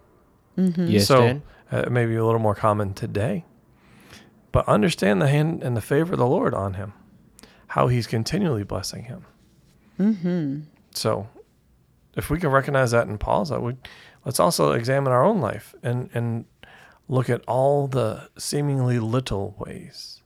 Yes, 0.58 1.08
so 1.08 1.22
Dad? 1.22 1.41
uh, 1.72 1.89
maybe 1.89 2.15
a 2.15 2.25
little 2.25 2.39
more 2.39 2.55
common 2.55 2.93
today. 2.93 3.46
But 4.51 4.67
understand 4.67 5.22
the 5.22 5.27
hand 5.27 5.63
and 5.63 5.77
the 5.77 5.81
favor 5.81 6.13
of 6.13 6.19
the 6.19 6.27
Lord 6.27 6.53
on 6.53 6.74
him, 6.74 6.93
how 7.67 7.88
he's 7.88 8.08
continually 8.08 8.63
blessing 8.63 9.03
him. 9.03 9.25
Mm-hmm. 10.00 10.62
So, 10.91 11.27
if 12.15 12.29
we 12.29 12.39
can 12.39 12.50
recognize 12.50 12.91
that 12.91 13.08
in 13.08 13.17
Paul's, 13.19 13.51
I 13.51 13.58
would 13.58 13.77
let's 14.25 14.39
also 14.39 14.72
examine 14.72 15.13
our 15.13 15.24
own 15.24 15.39
life 15.39 15.75
and 15.84 16.10
and 16.13 16.46
look 17.09 17.29
at 17.29 17.43
all 17.47 17.87
the 17.87 18.29
seemingly 18.37 18.99
little 18.99 19.55
ways, 19.59 20.21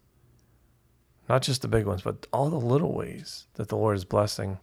not 1.28 1.42
just 1.42 1.62
the 1.64 1.68
big 1.68 1.86
ones, 1.88 2.02
but 2.04 2.28
all 2.32 2.50
the 2.50 2.58
little 2.60 2.94
ways 2.94 3.48
that 3.56 3.70
the 3.70 3.78
Lord 3.78 3.96
is 3.98 4.06
blessing 4.06 4.60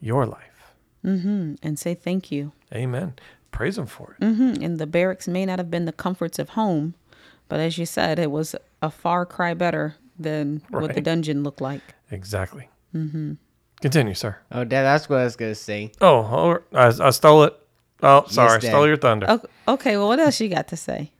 your 0.00 0.26
life. 0.26 0.74
Mm-hmm. 1.04 1.54
And 1.62 1.78
say 1.78 1.94
thank 1.94 2.30
you. 2.30 2.52
Amen. 2.74 3.14
Praise 3.50 3.78
Him 3.78 3.86
for 3.86 4.16
it. 4.20 4.24
hmm 4.24 4.62
And 4.62 4.78
the 4.78 4.86
barracks 4.86 5.26
may 5.28 5.46
not 5.46 5.58
have 5.58 5.70
been 5.70 5.84
the 5.84 5.92
comforts 5.92 6.38
of 6.38 6.50
home, 6.50 6.94
but 7.48 7.60
as 7.60 7.78
you 7.78 7.86
said, 7.86 8.18
it 8.18 8.30
was 8.30 8.54
a 8.80 8.90
far 8.90 9.24
cry 9.26 9.54
better 9.54 9.94
than 10.18 10.62
what 10.70 10.94
the 10.94 11.00
dungeon 11.00 11.42
looked 11.42 11.60
like. 11.60 11.82
Exactly. 12.10 12.68
Mm-hmm. 12.94 13.34
Continue, 13.80 14.14
sir. 14.14 14.36
Oh, 14.52 14.64
Dad, 14.64 14.82
that's 14.82 15.08
what 15.08 15.18
I 15.20 15.24
was 15.24 15.36
gonna 15.36 15.54
say. 15.54 15.92
Oh, 16.00 16.18
oh 16.72 16.76
I, 16.76 16.92
I 17.06 17.10
stole 17.10 17.44
it. 17.44 17.54
Oh, 18.02 18.24
sorry, 18.28 18.60
Dad. 18.60 18.68
stole 18.68 18.86
your 18.86 18.96
thunder. 18.96 19.26
O- 19.28 19.72
Okay, 19.74 19.96
well, 19.96 20.08
what 20.08 20.18
else 20.20 20.40
you 20.40 20.48
got 20.48 20.68
to 20.68 20.76
say? 20.76 21.12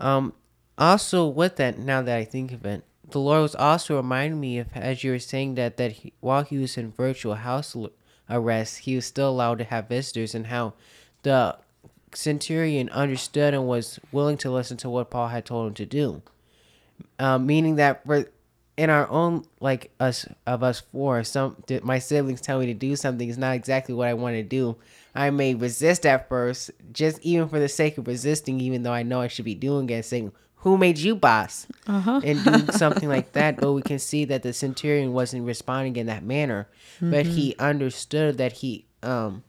Um, 0.00 0.32
also 0.78 1.26
with 1.26 1.56
that, 1.56 1.78
now 1.78 2.02
that 2.02 2.16
I 2.16 2.24
think 2.24 2.52
of 2.52 2.64
it, 2.64 2.84
the 3.10 3.20
Lord 3.20 3.42
was 3.42 3.54
also 3.54 3.96
reminding 3.96 4.40
me 4.40 4.58
of 4.58 4.68
as 4.74 5.04
you 5.04 5.12
were 5.12 5.18
saying 5.18 5.54
that 5.54 5.76
that 5.76 5.92
he, 5.92 6.12
while 6.20 6.42
he 6.42 6.58
was 6.58 6.76
in 6.76 6.92
virtual 6.92 7.34
house 7.34 7.76
arrest, 8.28 8.78
he 8.80 8.96
was 8.96 9.06
still 9.06 9.30
allowed 9.30 9.58
to 9.58 9.64
have 9.64 9.88
visitors, 9.88 10.34
and 10.34 10.48
how 10.48 10.74
the 11.22 11.56
centurion 12.12 12.88
understood 12.90 13.54
and 13.54 13.66
was 13.66 14.00
willing 14.10 14.38
to 14.38 14.50
listen 14.50 14.76
to 14.78 14.90
what 14.90 15.10
Paul 15.10 15.28
had 15.28 15.44
told 15.44 15.68
him 15.68 15.74
to 15.74 15.86
do. 15.86 16.22
Um, 17.18 17.46
meaning 17.46 17.76
that 17.76 18.04
for 18.04 18.26
in 18.76 18.90
our 18.90 19.08
own 19.08 19.44
like 19.60 19.90
us 20.00 20.26
of 20.46 20.62
us 20.62 20.80
four, 20.80 21.22
some 21.24 21.56
my 21.82 21.98
siblings 21.98 22.40
tell 22.40 22.58
me 22.60 22.66
to 22.66 22.74
do 22.74 22.96
something 22.96 23.28
is 23.28 23.38
not 23.38 23.54
exactly 23.54 23.94
what 23.94 24.08
I 24.08 24.14
want 24.14 24.34
to 24.34 24.42
do. 24.42 24.76
I 25.16 25.30
may 25.30 25.54
resist 25.54 26.06
at 26.06 26.28
first, 26.28 26.70
just 26.92 27.20
even 27.22 27.48
for 27.48 27.58
the 27.58 27.68
sake 27.68 27.98
of 27.98 28.06
resisting, 28.06 28.60
even 28.60 28.82
though 28.82 28.92
I 28.92 29.02
know 29.02 29.20
I 29.20 29.28
should 29.28 29.44
be 29.44 29.54
doing 29.54 29.88
it, 29.90 30.04
saying, 30.04 30.32
"Who 30.56 30.76
made 30.78 30.98
you 30.98 31.16
boss?" 31.16 31.66
Uh-huh. 31.86 32.20
and 32.24 32.42
doing 32.44 32.70
something 32.72 33.08
like 33.08 33.32
that. 33.32 33.56
But 33.58 33.72
we 33.72 33.82
can 33.82 33.98
see 33.98 34.24
that 34.26 34.42
the 34.42 34.52
centurion 34.52 35.12
wasn't 35.12 35.46
responding 35.46 35.96
in 35.96 36.06
that 36.06 36.22
manner, 36.24 36.68
but 37.00 37.26
he 37.26 37.54
understood 37.58 38.38
that 38.38 38.52
he 38.52 38.86
um 39.02 39.42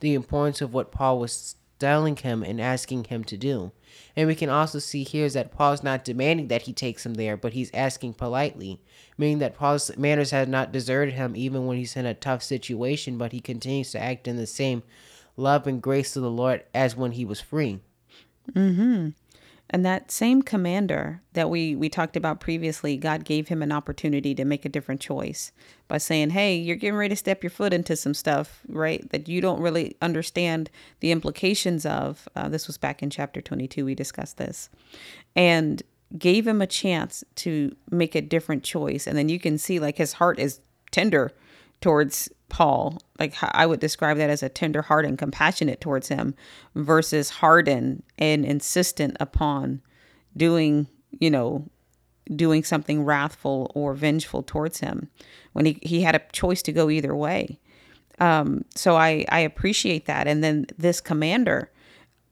the 0.00 0.14
importance 0.14 0.60
of 0.60 0.72
what 0.72 0.90
Paul 0.92 1.18
was 1.18 1.56
telling 1.78 2.16
him 2.16 2.42
and 2.42 2.60
asking 2.60 3.04
him 3.04 3.24
to 3.24 3.36
do. 3.36 3.72
And 4.14 4.28
we 4.28 4.34
can 4.34 4.50
also 4.50 4.78
see 4.78 5.02
here 5.02 5.24
is 5.24 5.32
that 5.34 5.50
Paul's 5.50 5.82
not 5.82 6.04
demanding 6.04 6.48
that 6.48 6.62
he 6.62 6.72
takes 6.72 7.04
him 7.04 7.14
there, 7.14 7.36
but 7.36 7.54
he's 7.54 7.70
asking 7.74 8.14
politely, 8.14 8.80
meaning 9.20 9.38
that 9.38 9.54
Paul's 9.54 9.94
manners 9.98 10.30
have 10.30 10.48
not 10.48 10.72
deserted 10.72 11.12
him 11.12 11.36
even 11.36 11.66
when 11.66 11.76
he's 11.76 11.94
in 11.94 12.06
a 12.06 12.14
tough 12.14 12.42
situation, 12.42 13.18
but 13.18 13.32
he 13.32 13.40
continues 13.40 13.90
to 13.92 14.02
act 14.02 14.26
in 14.26 14.38
the 14.38 14.46
same 14.46 14.82
love 15.36 15.66
and 15.66 15.82
grace 15.82 16.16
of 16.16 16.22
the 16.22 16.30
Lord 16.30 16.64
as 16.74 16.96
when 16.96 17.12
he 17.12 17.26
was 17.26 17.38
free. 17.38 17.80
Mm-hmm. 18.52 19.10
And 19.72 19.86
that 19.86 20.10
same 20.10 20.40
commander 20.42 21.20
that 21.34 21.50
we 21.50 21.76
we 21.76 21.90
talked 21.90 22.16
about 22.16 22.40
previously, 22.40 22.96
God 22.96 23.24
gave 23.24 23.48
him 23.48 23.62
an 23.62 23.70
opportunity 23.70 24.34
to 24.34 24.44
make 24.44 24.64
a 24.64 24.70
different 24.70 25.02
choice 25.02 25.52
by 25.86 25.98
saying, 25.98 26.30
"Hey, 26.30 26.56
you're 26.56 26.74
getting 26.74 26.96
ready 26.96 27.10
to 27.10 27.16
step 27.16 27.44
your 27.44 27.50
foot 27.50 27.74
into 27.74 27.94
some 27.96 28.14
stuff, 28.14 28.62
right? 28.68 29.08
That 29.10 29.28
you 29.28 29.42
don't 29.42 29.60
really 29.60 29.96
understand 30.02 30.70
the 30.98 31.12
implications 31.12 31.86
of." 31.86 32.26
Uh, 32.34 32.48
this 32.48 32.66
was 32.66 32.78
back 32.78 33.00
in 33.00 33.10
chapter 33.10 33.40
22. 33.40 33.84
We 33.84 33.94
discussed 33.94 34.38
this, 34.38 34.70
and 35.36 35.82
gave 36.18 36.46
him 36.46 36.60
a 36.60 36.66
chance 36.66 37.22
to 37.36 37.74
make 37.90 38.14
a 38.14 38.20
different 38.20 38.64
choice. 38.64 39.06
And 39.06 39.16
then 39.16 39.28
you 39.28 39.38
can 39.38 39.58
see 39.58 39.78
like 39.78 39.98
his 39.98 40.14
heart 40.14 40.38
is 40.38 40.60
tender 40.90 41.30
towards 41.80 42.28
Paul. 42.48 43.00
Like 43.18 43.34
I 43.40 43.66
would 43.66 43.80
describe 43.80 44.16
that 44.18 44.30
as 44.30 44.42
a 44.42 44.48
tender 44.48 44.82
heart 44.82 45.04
and 45.04 45.18
compassionate 45.18 45.80
towards 45.80 46.08
him 46.08 46.34
versus 46.74 47.30
hardened 47.30 48.02
and 48.18 48.44
insistent 48.44 49.16
upon 49.20 49.82
doing, 50.36 50.88
you 51.18 51.30
know, 51.30 51.68
doing 52.34 52.62
something 52.62 53.04
wrathful 53.04 53.70
or 53.74 53.94
vengeful 53.94 54.42
towards 54.42 54.80
him 54.80 55.08
when 55.52 55.64
he, 55.66 55.78
he 55.82 56.02
had 56.02 56.14
a 56.14 56.22
choice 56.32 56.62
to 56.62 56.72
go 56.72 56.90
either 56.90 57.14
way. 57.14 57.58
Um, 58.20 58.64
so 58.74 58.96
I, 58.96 59.24
I 59.30 59.40
appreciate 59.40 60.06
that. 60.06 60.26
And 60.26 60.44
then 60.44 60.66
this 60.76 61.00
commander, 61.00 61.70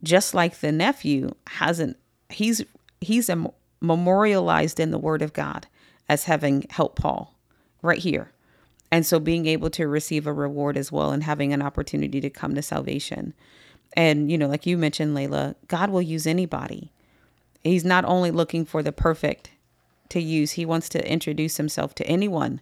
just 0.03 0.35
like 0.35 0.61
the 0.61 0.71
nephew, 0.71 1.31
hasn't 1.47 1.97
he's 2.29 2.63
he's 3.01 3.29
a, 3.29 3.53
memorialized 3.81 4.81
in 4.81 4.91
the 4.91 4.99
Word 4.99 5.23
of 5.23 5.33
God 5.33 5.67
as 6.09 6.25
having 6.25 6.67
helped 6.71 7.01
Paul 7.01 7.35
right 7.83 7.99
here. 7.99 8.33
And 8.91 9.05
so 9.05 9.21
being 9.21 9.47
able 9.47 9.71
to 9.71 9.87
receive 9.87 10.27
a 10.27 10.33
reward 10.33 10.77
as 10.77 10.91
well 10.91 11.13
and 11.13 11.23
having 11.23 11.53
an 11.53 11.63
opportunity 11.63 12.21
to 12.21 12.31
come 12.31 12.55
to 12.55 12.63
salvation. 12.63 13.35
And, 13.95 14.31
you 14.31 14.39
know, 14.39 14.47
like 14.47 14.67
you 14.67 14.79
mentioned, 14.79 15.17
Layla, 15.17 15.55
God 15.67 15.91
will 15.91 16.03
use 16.03 16.27
anybody. 16.27 16.91
He's 17.63 17.85
not 17.85 18.05
only 18.05 18.31
looking 18.31 18.65
for 18.65 18.83
the 18.83 18.93
perfect 18.93 19.51
to 20.09 20.21
use, 20.21 20.53
He 20.53 20.65
wants 20.65 20.89
to 20.91 21.11
introduce 21.11 21.59
Himself 21.59 21.95
to 21.97 22.07
anyone. 22.07 22.61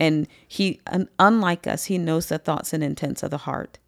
And 0.00 0.26
He, 0.46 0.80
unlike 1.18 1.66
us, 1.66 1.84
He 1.84 1.98
knows 1.98 2.26
the 2.26 2.38
thoughts 2.38 2.72
and 2.72 2.82
intents 2.82 3.22
of 3.22 3.30
the 3.30 3.38
heart. 3.38 3.78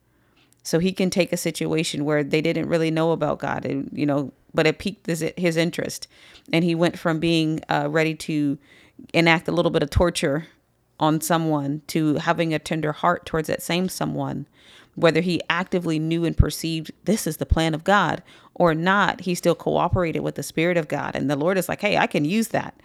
So 0.63 0.79
he 0.79 0.93
can 0.93 1.11
take 1.11 1.33
a 1.33 1.39
situation 1.39 2.05
where 2.05 2.23
they 2.23 2.43
didn't 2.43 2.69
really 2.69 2.91
know 2.91 3.13
about 3.13 3.39
God, 3.39 3.65
and, 3.65 3.91
you 3.93 4.05
know, 4.05 4.33
but 4.55 4.67
it 4.67 4.79
piqued 4.79 5.07
his, 5.07 5.25
his 5.37 5.57
interest. 5.57 6.09
And 6.53 6.65
he 6.65 6.75
went 6.75 6.99
from 6.99 7.21
being 7.21 7.61
uh, 7.69 7.89
ready 7.91 8.15
to 8.15 8.59
enact 9.15 9.49
a 9.49 9.53
little 9.53 9.71
bit 9.71 9.83
of 9.83 9.91
torture 9.91 10.47
on 10.99 11.21
someone 11.21 11.83
to 11.87 12.17
having 12.17 12.53
a 12.53 12.59
tender 12.59 12.93
heart 12.93 13.25
towards 13.27 13.49
that 13.49 13.63
same 13.63 13.89
someone. 13.89 14.47
Whether 14.97 15.21
he 15.21 15.41
actively 15.49 15.99
knew 15.99 16.25
and 16.25 16.37
perceived 16.37 16.91
this 17.05 17.27
is 17.27 17.39
the 17.39 17.47
plan 17.47 17.75
of 17.75 17.85
God 17.85 18.23
or 18.55 18.75
not, 18.75 19.23
he 19.23 19.35
still 19.35 19.55
cooperated 19.55 20.23
with 20.23 20.35
the 20.35 20.43
Spirit 20.43 20.77
of 20.77 20.89
God. 20.89 21.15
And 21.15 21.31
the 21.31 21.37
Lord 21.37 21.57
is 21.57 21.69
like, 21.69 21.81
hey, 21.81 21.97
I 21.97 22.07
can 22.07 22.25
use 22.25 22.49
that. 22.49 22.79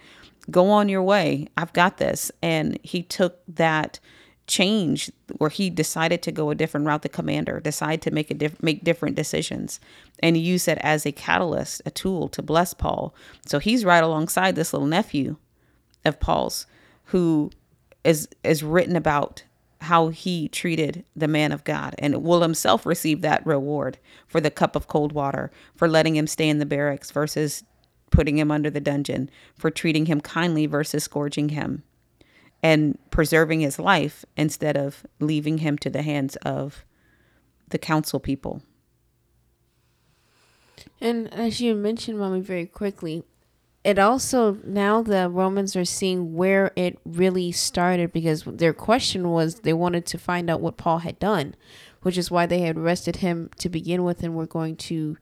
Go 0.50 0.70
on 0.70 0.88
your 0.88 1.02
way. 1.02 1.48
I've 1.56 1.72
got 1.72 1.98
this. 1.98 2.30
And 2.40 2.78
he 2.82 3.02
took 3.02 3.40
that 3.48 3.98
change 4.46 5.10
where 5.38 5.50
he 5.50 5.70
decided 5.70 6.22
to 6.22 6.32
go 6.32 6.50
a 6.50 6.54
different 6.54 6.86
route 6.86 7.02
the 7.02 7.08
commander 7.08 7.58
decided 7.60 8.00
to 8.02 8.10
make 8.10 8.30
a 8.30 8.34
diff- 8.34 8.62
make 8.62 8.84
different 8.84 9.16
decisions 9.16 9.80
and 10.20 10.36
use 10.36 10.68
it 10.68 10.78
as 10.80 11.04
a 11.04 11.12
catalyst 11.12 11.82
a 11.84 11.90
tool 11.90 12.28
to 12.28 12.42
bless 12.42 12.72
paul. 12.72 13.14
So 13.46 13.58
he's 13.58 13.84
right 13.84 14.02
alongside 14.02 14.54
this 14.54 14.72
little 14.72 14.88
nephew 14.88 15.36
of 16.04 16.20
paul's 16.20 16.66
who 17.06 17.50
is 18.04 18.28
is 18.44 18.62
written 18.62 18.94
about 18.94 19.42
how 19.82 20.08
he 20.08 20.48
treated 20.48 21.04
the 21.14 21.28
man 21.28 21.50
of 21.50 21.64
god 21.64 21.94
and 21.98 22.22
will 22.22 22.42
himself 22.42 22.86
receive 22.86 23.20
that 23.20 23.44
reward 23.44 23.98
for 24.26 24.40
the 24.40 24.50
cup 24.50 24.76
of 24.76 24.86
cold 24.86 25.12
water 25.12 25.50
for 25.74 25.88
letting 25.88 26.16
him 26.16 26.26
stay 26.26 26.48
in 26.48 26.58
the 26.58 26.66
barracks 26.66 27.10
versus 27.10 27.64
putting 28.10 28.38
him 28.38 28.50
under 28.50 28.70
the 28.70 28.80
dungeon 28.80 29.28
for 29.56 29.70
treating 29.70 30.06
him 30.06 30.20
kindly 30.20 30.66
versus 30.66 31.04
scourging 31.04 31.50
him 31.50 31.82
and 32.66 32.98
preserving 33.10 33.60
his 33.60 33.78
life 33.78 34.24
instead 34.36 34.76
of 34.76 35.06
leaving 35.20 35.58
him 35.58 35.78
to 35.78 35.88
the 35.88 36.02
hands 36.02 36.34
of 36.42 36.84
the 37.68 37.78
council 37.78 38.18
people. 38.18 38.60
And 41.00 41.32
as 41.32 41.60
you 41.60 41.76
mentioned, 41.76 42.18
mommy, 42.18 42.40
very 42.40 42.66
quickly, 42.66 43.22
it 43.84 44.00
also 44.00 44.58
now 44.64 45.00
the 45.00 45.30
Romans 45.30 45.76
are 45.76 45.84
seeing 45.84 46.34
where 46.34 46.72
it 46.74 46.98
really 47.04 47.52
started 47.52 48.12
because 48.12 48.42
their 48.42 48.74
question 48.74 49.30
was 49.30 49.60
they 49.60 49.72
wanted 49.72 50.04
to 50.06 50.18
find 50.18 50.50
out 50.50 50.60
what 50.60 50.76
Paul 50.76 50.98
had 50.98 51.20
done, 51.20 51.54
which 52.02 52.18
is 52.18 52.32
why 52.32 52.46
they 52.46 52.62
had 52.62 52.76
arrested 52.76 53.16
him 53.16 53.48
to 53.58 53.68
begin 53.68 54.02
with 54.02 54.24
and 54.24 54.34
were 54.34 54.44
going 54.44 54.74
to 54.90 55.16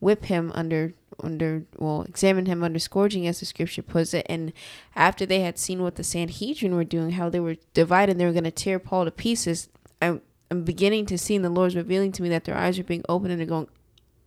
whip 0.00 0.26
him 0.26 0.52
under 0.54 0.94
under 1.20 1.64
well 1.78 2.02
examine 2.02 2.46
him 2.46 2.62
under 2.62 2.78
scourging 2.78 3.26
as 3.26 3.40
the 3.40 3.46
scripture 3.46 3.82
puts 3.82 4.12
it. 4.12 4.26
And 4.28 4.52
after 4.94 5.24
they 5.24 5.40
had 5.40 5.58
seen 5.58 5.82
what 5.82 5.96
the 5.96 6.04
sanhedrin 6.04 6.74
were 6.74 6.84
doing 6.84 7.12
how 7.12 7.30
they 7.30 7.40
were 7.40 7.56
divided 7.74 8.18
they 8.18 8.26
were 8.26 8.32
going 8.32 8.44
to 8.44 8.50
tear 8.50 8.78
paul 8.78 9.04
to 9.04 9.10
pieces 9.10 9.68
I'm, 10.02 10.20
I'm 10.50 10.62
beginning 10.62 11.06
to 11.06 11.18
see 11.18 11.36
and 11.36 11.44
the 11.44 11.50
lord's 11.50 11.76
revealing 11.76 12.12
to 12.12 12.22
me 12.22 12.28
that 12.28 12.44
their 12.44 12.56
eyes 12.56 12.78
are 12.78 12.84
being 12.84 13.04
opened 13.08 13.32
and 13.32 13.40
they're 13.40 13.46
going 13.46 13.68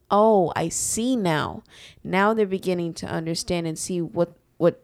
oh 0.09 0.51
i 0.55 0.69
see 0.69 1.15
now. 1.15 1.63
Now 2.03 2.33
they're 2.33 2.47
beginning 2.47 2.93
to 2.95 3.05
understand 3.05 3.67
and 3.67 3.77
see 3.77 4.01
what 4.01 4.33
what 4.57 4.83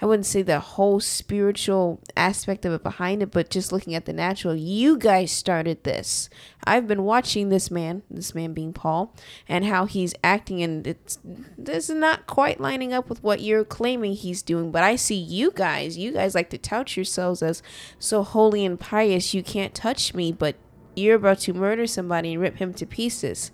I 0.00 0.06
wouldn't 0.06 0.26
say 0.26 0.42
the 0.42 0.60
whole 0.60 1.00
spiritual 1.00 2.00
aspect 2.16 2.64
of 2.64 2.72
it 2.72 2.82
behind 2.82 3.22
it, 3.22 3.30
but 3.30 3.50
just 3.50 3.72
looking 3.72 3.94
at 3.94 4.04
the 4.04 4.12
natural, 4.12 4.54
you 4.54 4.96
guys 4.96 5.32
started 5.32 5.84
this. 5.84 6.30
I've 6.64 6.86
been 6.86 7.02
watching 7.02 7.48
this 7.48 7.70
man, 7.70 8.02
this 8.10 8.34
man 8.34 8.52
being 8.52 8.72
Paul, 8.72 9.14
and 9.48 9.64
how 9.64 9.86
he's 9.86 10.14
acting, 10.22 10.62
and 10.62 10.86
it's 10.86 11.18
this 11.56 11.90
is 11.90 11.96
not 11.96 12.26
quite 12.26 12.60
lining 12.60 12.92
up 12.92 13.08
with 13.08 13.22
what 13.22 13.40
you're 13.40 13.64
claiming 13.64 14.14
he's 14.14 14.42
doing. 14.42 14.70
But 14.70 14.82
I 14.82 14.96
see 14.96 15.16
you 15.16 15.50
guys, 15.54 15.98
you 15.98 16.12
guys 16.12 16.34
like 16.34 16.50
to 16.50 16.58
tout 16.58 16.96
yourselves 16.96 17.42
as 17.42 17.62
so 17.98 18.22
holy 18.22 18.64
and 18.64 18.78
pious, 18.78 19.34
you 19.34 19.42
can't 19.42 19.74
touch 19.74 20.14
me, 20.14 20.32
but 20.32 20.56
you're 20.94 21.16
about 21.16 21.40
to 21.40 21.54
murder 21.54 21.86
somebody 21.86 22.32
and 22.32 22.42
rip 22.42 22.56
him 22.56 22.74
to 22.74 22.86
pieces. 22.86 23.52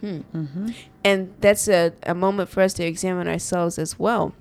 Hmm. 0.00 0.20
And 1.04 1.34
that's 1.40 1.68
a, 1.68 1.92
a 2.04 2.14
moment 2.14 2.48
for 2.48 2.62
us 2.62 2.72
to 2.74 2.84
examine 2.84 3.28
ourselves 3.28 3.78
as 3.78 3.98
well. 3.98 4.34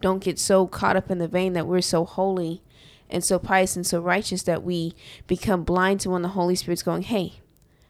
Don't 0.00 0.22
get 0.22 0.38
so 0.38 0.66
caught 0.66 0.96
up 0.96 1.10
in 1.10 1.18
the 1.18 1.28
vein 1.28 1.52
that 1.52 1.66
we're 1.66 1.80
so 1.80 2.04
holy 2.04 2.62
and 3.08 3.24
so 3.24 3.38
pious 3.38 3.76
and 3.76 3.86
so 3.86 4.00
righteous 4.00 4.42
that 4.44 4.62
we 4.62 4.94
become 5.26 5.64
blind 5.64 6.00
to 6.00 6.10
when 6.10 6.22
the 6.22 6.28
Holy 6.28 6.54
Spirit's 6.54 6.82
going, 6.82 7.02
hey, 7.02 7.34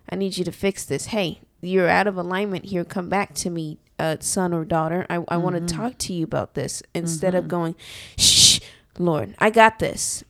I 0.08 0.16
need 0.16 0.36
you 0.36 0.44
to 0.44 0.52
fix 0.52 0.84
this. 0.84 1.06
Hey, 1.06 1.40
you're 1.60 1.88
out 1.88 2.06
of 2.06 2.16
alignment 2.16 2.66
here. 2.66 2.84
Come 2.84 3.08
back 3.08 3.34
to 3.34 3.50
me, 3.50 3.78
uh, 3.98 4.16
son 4.20 4.52
or 4.52 4.64
daughter. 4.64 5.06
I, 5.08 5.24
I 5.28 5.36
want 5.36 5.56
to 5.56 5.62
mm-hmm. 5.62 5.82
talk 5.82 5.98
to 5.98 6.12
you 6.12 6.24
about 6.24 6.54
this 6.54 6.82
instead 6.94 7.34
of 7.34 7.44
mm-hmm. 7.44 7.50
going, 7.50 7.74
shh, 8.16 8.60
Lord, 8.98 9.34
I 9.38 9.50
got 9.50 9.78
this. 9.78 10.24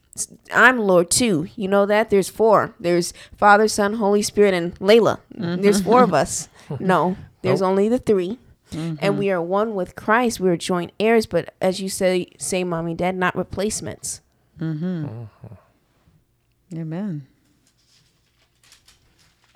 I'm 0.53 0.79
Lord 0.79 1.11
too. 1.11 1.49
You 1.57 1.69
know 1.69 1.87
that? 1.87 2.11
There's 2.11 2.29
four. 2.29 2.75
There's 2.79 3.15
Father, 3.37 3.69
Son, 3.69 3.95
Holy 3.95 4.23
Spirit, 4.23 4.53
and 4.55 4.75
Layla. 4.81 5.21
Mm-hmm. 5.35 5.63
There's 5.63 5.81
four 5.81 6.03
of 6.03 6.13
us. 6.13 6.49
No, 6.79 7.17
there's 7.43 7.63
only 7.63 7.89
the 7.89 7.99
3 8.71 8.99
And 9.00 9.19
we 9.19 9.31
are 9.31 9.43
one 9.43 9.75
with 9.75 9.97
Christ. 9.97 10.41
We 10.41 10.49
are 10.49 10.57
joint 10.57 10.93
heirs, 11.00 11.27
but 11.27 11.55
as 11.61 11.81
you 11.81 11.89
say, 11.89 12.29
say, 12.39 12.65
mommy, 12.65 12.95
dad, 12.95 13.17
not 13.17 13.37
replacements. 13.37 14.21
Amen. 16.75 17.27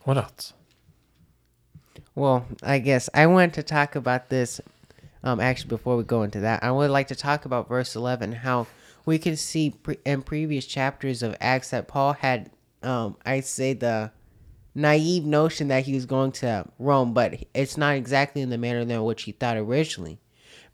What 0.05 0.17
else? 0.19 0.53
Well, 2.15 2.47
I 2.63 2.79
guess 2.79 3.09
I 3.15 3.27
wanted 3.27 3.55
to 3.55 3.63
talk 3.63 3.97
about 3.97 4.29
this. 4.29 4.61
Um, 5.23 5.41
actually, 5.41 5.71
before 5.71 5.97
we 5.97 6.05
go 6.05 6.23
into 6.23 6.41
that, 6.41 6.63
I 6.63 6.71
would 6.71 6.91
like 6.91 7.09
to 7.09 7.15
talk 7.15 7.45
about 7.45 7.69
verse 7.69 7.97
eleven. 7.97 8.33
How 8.33 8.67
we 9.07 9.19
can 9.19 9.37
see 9.37 9.71
pre- 9.71 9.99
in 10.05 10.23
previous 10.23 10.67
chapters 10.67 11.23
of 11.23 11.37
Acts 11.41 11.71
that 11.71 11.89
Paul 11.89 12.13
had, 12.13 12.51
um, 12.83 13.17
I 13.25 13.41
say 13.41 13.73
the 13.73 14.11
naive 14.75 15.25
notion 15.25 15.69
that 15.69 15.85
he 15.85 15.95
was 15.95 16.07
going 16.07 16.33
to 16.33 16.67
Rome, 16.79 17.15
but 17.15 17.45
it's 17.55 17.77
not 17.77 17.95
exactly 17.95 18.43
in 18.43 18.51
the 18.51 18.59
manner 18.59 18.81
in 18.81 19.05
which 19.05 19.23
he 19.23 19.33
thought 19.33 19.57
originally. 19.57 20.19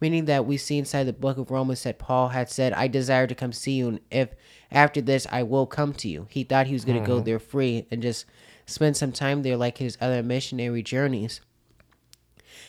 Meaning 0.01 0.25
that 0.25 0.47
we 0.47 0.57
see 0.57 0.79
inside 0.79 1.05
the 1.05 1.13
book 1.13 1.37
of 1.37 1.51
Romans 1.51 1.83
that 1.83 1.99
Paul 1.99 2.29
had 2.29 2.49
said, 2.49 2.73
"I 2.73 2.89
desire 2.89 3.27
to 3.27 3.35
come 3.35 3.53
see 3.53 3.73
you, 3.73 3.89
and 3.89 4.01
if 4.11 4.31
after 4.71 5.03
this 5.03 5.27
I 5.31 5.43
will 5.43 5.67
come 5.67 5.93
to 5.95 6.09
you." 6.09 6.27
He 6.31 6.43
thought 6.43 6.69
he 6.69 6.73
was 6.73 6.87
going 6.87 6.99
to 6.99 7.07
go 7.07 7.17
mm-hmm. 7.17 7.25
there 7.25 7.39
free 7.39 7.87
and 7.91 8.01
just 8.01 8.25
spend 8.65 8.97
some 8.97 9.13
time 9.13 9.43
there, 9.43 9.59
like 9.59 9.77
his 9.77 9.99
other 10.01 10.23
missionary 10.23 10.83
journeys. 10.83 11.43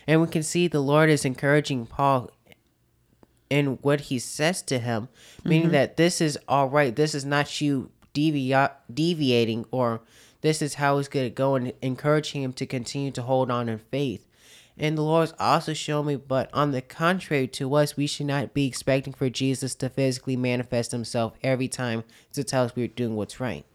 And 0.07 0.19
we 0.19 0.27
can 0.27 0.43
see 0.43 0.67
the 0.67 0.81
Lord 0.81 1.09
is 1.09 1.23
encouraging 1.23 1.85
Paul 1.85 2.31
in 3.49 3.77
what 3.81 4.01
he 4.01 4.19
says 4.19 4.61
to 4.63 4.79
him, 4.79 5.07
meaning 5.45 5.63
mm-hmm. 5.63 5.73
that 5.73 5.97
this 5.97 6.19
is 6.19 6.37
all 6.47 6.67
right. 6.69 6.95
This 6.95 7.15
is 7.15 7.23
not 7.23 7.61
you 7.61 7.91
devi- 8.13 8.73
deviating, 8.93 9.65
or 9.71 10.01
this 10.41 10.61
is 10.61 10.75
how 10.75 10.97
he's 10.97 11.07
going 11.07 11.25
to 11.25 11.29
go, 11.29 11.55
and 11.55 11.73
encouraging 11.81 12.43
him 12.43 12.53
to 12.53 12.65
continue 12.65 13.11
to 13.11 13.21
hold 13.21 13.49
on 13.49 13.69
in 13.69 13.77
faith. 13.77 14.27
And 14.77 14.97
the 14.97 15.03
Lord's 15.03 15.33
also 15.39 15.73
shown 15.73 16.07
me, 16.07 16.15
but 16.15 16.49
on 16.53 16.71
the 16.71 16.81
contrary 16.81 17.47
to 17.49 17.75
us, 17.75 17.97
we 17.97 18.07
should 18.07 18.25
not 18.25 18.53
be 18.53 18.65
expecting 18.65 19.13
for 19.13 19.29
Jesus 19.29 19.75
to 19.75 19.89
physically 19.89 20.35
manifest 20.35 20.91
himself 20.91 21.33
every 21.43 21.67
time 21.67 22.03
to 22.33 22.43
tell 22.43 22.63
us 22.63 22.75
we're 22.75 22.87
doing 22.87 23.15
what's 23.15 23.39
right. 23.39 23.65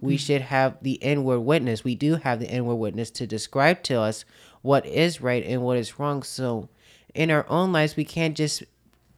We 0.00 0.14
mm-hmm. 0.14 0.18
should 0.18 0.40
have 0.42 0.76
the 0.82 0.94
inward 0.94 1.40
witness. 1.40 1.84
We 1.84 1.94
do 1.94 2.16
have 2.16 2.40
the 2.40 2.48
inward 2.48 2.76
witness 2.76 3.10
to 3.12 3.26
describe 3.26 3.82
to 3.84 4.00
us 4.00 4.24
what 4.62 4.84
is 4.86 5.20
right 5.20 5.44
and 5.44 5.62
what 5.62 5.76
is 5.76 5.98
wrong. 5.98 6.22
So 6.22 6.68
in 7.14 7.30
our 7.30 7.46
own 7.48 7.72
lives, 7.72 7.96
we 7.96 8.04
can't 8.04 8.36
just 8.36 8.64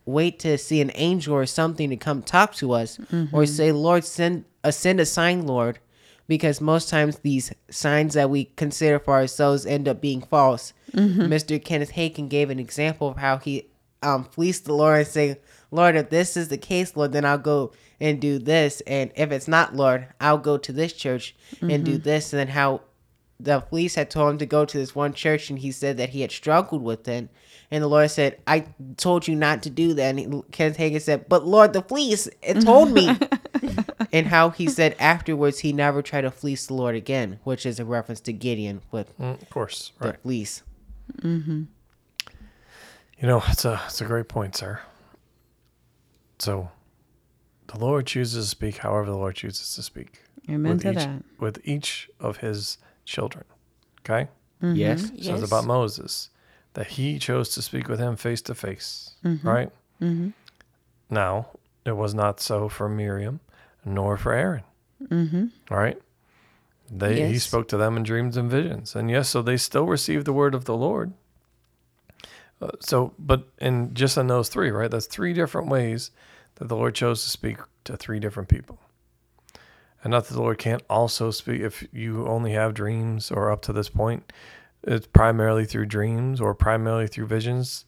wait 0.05 0.39
to 0.41 0.57
see 0.59 0.81
an 0.81 0.93
angel 0.95 1.35
or 1.35 1.47
something 1.47 1.91
to 1.91 1.97
come 1.97 2.23
talk 2.23 2.55
to 2.55 2.73
us 2.73 2.99
or 2.99 3.03
mm-hmm. 3.05 3.45
say, 3.45 3.73
Lord, 3.73 4.05
send 4.05 4.45
a 4.63 4.71
send 4.73 5.01
a 5.01 5.07
sign, 5.07 5.47
Lord. 5.47 5.79
Because 6.29 6.61
most 6.61 6.89
times 6.89 7.19
these 7.21 7.53
signs 7.71 8.15
that 8.15 8.31
we 8.31 8.47
consider 8.57 8.99
for 8.99 9.15
ourselves 9.15 9.65
end 9.65 9.87
up 9.89 10.01
being 10.01 10.21
false. 10.23 10.73
Mr. 11.29 11.63
Kenneth 11.63 11.93
Hagin 11.93 12.29
gave 12.29 12.51
an 12.51 12.59
example 12.59 13.09
of 13.09 13.17
how 13.19 13.39
he 13.39 13.67
um, 14.03 14.25
fleeced 14.25 14.65
the 14.65 14.73
Lord 14.73 14.99
and 14.99 15.07
saying, 15.07 15.37
Lord, 15.71 15.97
if 15.97 16.11
this 16.11 16.37
is 16.37 16.49
the 16.49 16.59
case, 16.59 16.97
Lord, 16.97 17.13
then 17.13 17.25
I'll 17.25 17.39
go 17.39 17.73
and 18.01 18.21
do 18.21 18.39
this. 18.39 18.81
And 18.87 19.11
if 19.15 19.31
it's 19.33 19.49
not, 19.49 19.75
Lord, 19.77 20.09
I'll 20.21 20.39
go 20.39 20.59
to 20.59 20.73
this 20.73 20.93
church 20.93 21.35
and 21.61 21.85
do 21.85 21.99
this. 21.99 22.33
And 22.33 22.41
then 22.41 22.49
how 22.49 22.83
the 23.39 23.61
police 23.61 23.95
had 23.95 24.11
told 24.11 24.31
him 24.33 24.39
to 24.39 24.47
go 24.47 24.65
to 24.65 24.79
this 24.79 24.95
one 24.95 25.13
church 25.13 25.51
and 25.51 25.59
he 25.59 25.71
said 25.71 25.97
that 25.99 26.11
he 26.11 26.23
had 26.23 26.31
struggled 26.33 26.83
with 26.83 27.07
it. 27.09 27.29
And 27.71 27.83
the 27.83 27.89
Lord 27.89 28.11
said, 28.11 28.39
I 28.47 28.67
told 28.97 29.27
you 29.27 29.35
not 29.35 29.63
to 29.65 29.71
do 29.71 29.95
that. 29.95 30.17
And 30.17 30.51
Kenneth 30.53 30.79
Hagin 30.79 31.01
said, 31.01 31.29
But 31.29 31.47
Lord, 31.47 31.73
the 31.73 31.83
police, 31.83 32.29
it 32.43 32.61
told 32.63 32.93
me. 32.93 33.11
and 34.13 34.27
how 34.29 34.51
he 34.51 34.67
said 34.69 34.95
afterwards 34.99 35.61
he 35.61 35.73
never 35.73 36.03
tried 36.03 36.23
to 36.23 36.31
fleece 36.31 36.67
the 36.67 36.75
Lord 36.75 36.95
again, 36.95 37.39
which 37.45 37.65
is 37.67 37.79
a 37.81 37.85
reference 37.85 38.21
to 38.23 38.33
Gideon 38.33 38.81
with 38.91 39.17
Mm, 39.19 39.41
of 39.43 39.51
course, 39.51 39.93
the 40.01 40.09
right. 40.09 40.21
fleece. 40.23 40.63
Mm-hmm. 41.23 41.63
You 43.19 43.29
know, 43.29 43.43
it's 43.49 43.65
a 43.65 43.81
it's 43.87 44.01
a 44.01 44.05
great 44.05 44.29
point, 44.29 44.57
sir. 44.57 44.81
So, 46.39 46.71
the 47.69 47.79
Lord 47.79 48.07
chooses 48.07 48.45
to 48.45 48.51
speak 48.51 48.79
however 48.79 49.07
the 49.07 49.17
Lord 49.17 49.37
chooses 49.37 49.75
to 49.77 49.83
speak 49.83 50.21
Amen 50.51 50.73
with 50.75 50.83
to 50.83 50.91
each 50.91 50.97
that. 50.97 51.23
with 51.39 51.61
each 51.65 52.11
of 52.21 52.39
His 52.39 52.79
children. 53.05 53.45
Okay, 54.03 54.29
mm-hmm. 54.63 54.75
Yes. 54.77 55.03
says 55.09 55.13
Yes. 55.15 55.43
about 55.43 55.65
Moses 55.65 56.31
that 56.75 56.89
he 56.89 57.19
chose 57.19 57.49
to 57.55 57.63
speak 57.63 57.89
with 57.89 57.99
him 57.99 58.17
face 58.17 58.43
to 58.43 58.55
face. 58.55 59.15
Mm-hmm. 59.25 59.49
Right 59.49 59.71
now, 61.09 61.49
it 61.87 61.97
was 61.97 62.13
not 62.15 62.39
so 62.41 62.69
for 62.69 62.87
Miriam, 62.89 63.41
nor 63.87 64.19
for 64.19 64.35
Aaron. 64.35 64.65
Mm-hmm. 65.03 65.47
Right. 65.75 66.01
They 66.91 67.29
he 67.29 67.39
spoke 67.39 67.69
to 67.69 67.77
them 67.77 67.97
in 67.97 68.03
dreams 68.03 68.37
and 68.37 68.51
visions, 68.51 68.95
and 68.95 69.11
yes, 69.11 69.29
so 69.29 69.43
they 69.43 69.57
still 69.57 69.87
received 69.87 70.25
the 70.25 70.33
word 70.33 70.55
of 70.55 70.67
the 70.67 70.77
Lord. 70.77 71.13
Uh, 72.61 72.71
so, 72.81 73.13
but 73.19 73.49
in 73.59 73.93
just 73.93 74.17
in 74.17 74.29
those 74.29 74.49
three, 74.49 74.71
right? 74.71 74.91
That's 74.91 75.07
three 75.07 75.33
different 75.33 75.69
ways 75.69 76.11
that 76.57 76.69
the 76.69 76.77
Lord 76.77 76.95
chose 76.95 77.25
to 77.25 77.31
speak 77.31 77.59
to 77.85 77.97
three 77.97 78.21
different 78.21 78.49
people. 78.49 78.79
And 80.03 80.13
not 80.13 80.27
that 80.27 80.35
the 80.35 80.41
Lord 80.41 80.59
can't 80.59 80.85
also 80.89 81.31
speak 81.31 81.61
if 81.61 81.87
you 81.93 82.27
only 82.29 82.53
have 82.53 82.75
dreams 82.75 83.31
or 83.31 83.51
up 83.51 83.63
to 83.63 83.73
this 83.73 83.89
point, 83.89 84.33
it's 84.85 85.09
primarily 85.09 85.65
through 85.65 85.87
dreams 85.87 86.41
or 86.41 86.55
primarily 86.55 87.09
through 87.09 87.27
visions 87.27 87.85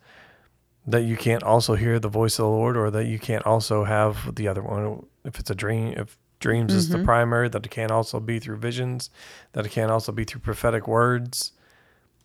that 0.88 1.02
you 1.02 1.16
can't 1.16 1.42
also 1.42 1.74
hear 1.74 1.98
the 1.98 2.08
voice 2.08 2.38
of 2.38 2.44
the 2.44 2.50
Lord 2.50 2.76
or 2.76 2.90
that 2.90 3.04
you 3.04 3.18
can't 3.18 3.46
also 3.46 3.84
have 3.84 4.34
the 4.34 4.48
other 4.48 4.62
one. 4.62 5.04
If 5.24 5.38
it's 5.38 5.50
a 5.50 5.54
dream, 5.54 5.94
if 5.96 6.16
dreams 6.40 6.72
is 6.72 6.88
the 6.88 6.96
mm-hmm. 6.96 7.04
primary, 7.04 7.48
that 7.48 7.66
it 7.66 7.70
can't 7.70 7.90
also 7.90 8.20
be 8.20 8.38
through 8.38 8.58
visions, 8.58 9.10
that 9.52 9.66
it 9.66 9.70
can 9.70 9.90
also 9.90 10.12
be 10.12 10.24
through 10.24 10.40
prophetic 10.40 10.86
words 10.86 11.52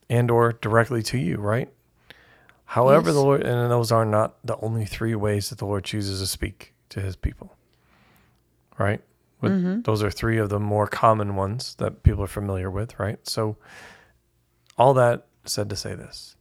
and 0.10 0.30
or 0.30 0.54
directly 0.54 1.02
to 1.04 1.18
you, 1.18 1.38
right? 1.38 1.70
However, 2.66 3.12
the 3.12 3.22
Lord, 3.22 3.44
and 3.44 3.72
those 3.72 3.92
are 3.92 4.06
not 4.06 4.36
the 4.44 4.58
only 4.58 4.86
three 4.86 5.16
ways 5.16 5.50
that 5.50 5.58
the 5.58 5.66
Lord 5.66 5.84
chooses 5.84 6.20
to 6.22 6.28
speak 6.28 6.74
to 6.90 7.02
his 7.02 7.16
people, 7.16 7.56
right? 8.78 9.02
But 9.42 9.52
mm-hmm. 9.52 9.82
Those 9.82 10.02
are 10.02 10.10
three 10.10 10.38
of 10.38 10.50
the 10.50 10.60
more 10.60 10.88
common 10.88 11.36
ones 11.36 11.76
that 11.76 12.02
people 12.02 12.24
are 12.24 12.28
familiar 12.28 12.72
with, 12.72 12.98
right? 12.98 13.20
So, 13.28 13.58
all 14.78 14.94
that 14.94 15.26
said 15.44 15.70
to 15.70 15.76
say 15.76 15.96
this 15.96 16.38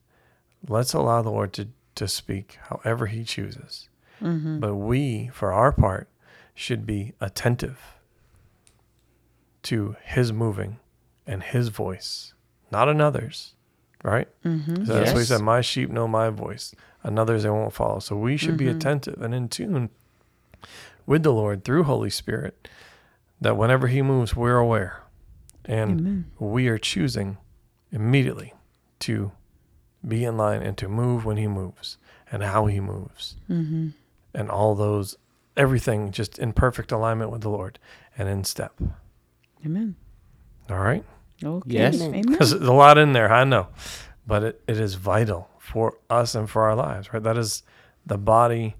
let's 0.69 0.95
allow 0.95 1.21
the 1.21 1.31
Lord 1.31 1.53
to, 1.55 1.69
to 1.97 2.07
speak 2.07 2.59
however 2.69 3.07
he 3.07 3.25
chooses. 3.25 3.89
Mm-hmm. 4.23 4.61
But 4.61 4.77
we, 4.77 5.31
for 5.33 5.53
our 5.53 5.73
part, 5.73 6.09
should 6.55 6.87
be 6.87 7.13
attentive 7.21 7.79
to 9.65 9.97
his 10.03 10.33
moving 10.33 10.79
and 11.27 11.43
his 11.43 11.69
voice, 11.69 12.35
not 12.71 12.89
another's, 12.89 13.55
right? 14.03 14.29
So 14.87 14.93
that's 14.95 15.13
what 15.13 15.21
he 15.21 15.25
said, 15.25 15.41
My 15.41 15.61
sheep 15.61 15.91
know 15.91 16.09
my 16.09 16.31
voice, 16.31 16.75
another's 17.03 17.45
they 17.45 17.51
won't 17.51 17.73
follow. 17.73 18.01
So 18.01 18.17
we 18.17 18.37
should 18.37 18.57
be 18.57 18.67
attentive 18.77 19.23
and 19.23 19.35
in 19.35 19.49
tune 19.49 19.91
with 21.07 21.23
the 21.23 21.33
Lord 21.33 21.65
through 21.65 21.85
Holy 21.85 22.11
Spirit 22.11 22.69
that 23.41 23.57
whenever 23.57 23.89
he 23.89 24.03
moves, 24.03 24.37
we're 24.37 24.59
aware. 24.59 25.03
And 25.65 26.27
we 26.39 26.69
are 26.69 26.79
choosing 26.79 27.39
immediately 27.93 28.53
to 29.01 29.33
be 30.07 30.25
in 30.25 30.37
line 30.37 30.63
and 30.63 30.77
to 30.79 30.89
move 30.89 31.25
when 31.25 31.37
he 31.37 31.47
moves 31.47 31.99
and 32.31 32.43
how 32.43 32.67
he 32.67 32.81
moves. 32.81 33.37
Mm-hmm. 33.49 33.91
And 34.35 34.51
all 34.51 34.75
those, 34.75 35.17
everything 35.57 36.11
just 36.11 36.39
in 36.39 36.53
perfect 36.53 36.93
alignment 36.93 37.31
with 37.31 37.43
the 37.43 37.51
Lord 37.51 37.79
and 38.17 38.29
in 38.29 38.45
step. 38.45 38.81
Amen. 39.65 39.97
All 40.71 40.79
right? 40.79 41.05
Okay. 41.43 41.71
Yes. 41.71 42.01
Amen. 42.01 42.23
Because 42.29 42.51
there's 42.53 42.63
a 42.63 42.73
lot 42.73 42.99
in 42.99 43.13
there, 43.13 43.33
I 43.33 43.45
know. 43.45 43.69
But 44.27 44.43
it, 44.43 44.63
it 44.67 44.79
is 44.79 44.95
vital 44.95 45.49
for 45.59 45.99
us 46.09 46.35
and 46.35 46.49
for 46.49 46.63
our 46.63 46.75
lives, 46.77 47.13
right? 47.13 47.23
That 47.23 47.37
is 47.37 47.63
the 48.07 48.19
body 48.19 48.77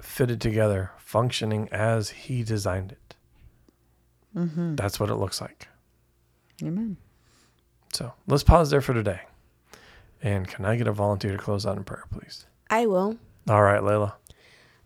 fitted 0.00 0.40
together, 0.40 0.92
functioning 0.98 1.68
as 1.70 2.10
He 2.10 2.42
designed 2.42 2.92
it. 2.92 3.14
Mm-hmm. 4.36 4.74
That's 4.76 5.00
what 5.00 5.10
it 5.10 5.16
looks 5.16 5.40
like. 5.40 5.68
Amen. 6.62 6.96
So 7.92 8.12
let's 8.26 8.42
pause 8.42 8.70
there 8.70 8.80
for 8.80 8.94
today. 8.94 9.20
And 10.22 10.48
can 10.48 10.64
I 10.64 10.76
get 10.76 10.86
a 10.86 10.92
volunteer 10.92 11.32
to 11.32 11.38
close 11.38 11.66
out 11.66 11.76
in 11.76 11.84
prayer, 11.84 12.04
please? 12.10 12.46
I 12.68 12.86
will. 12.86 13.16
All 13.48 13.62
right, 13.62 13.80
Layla. 13.80 14.14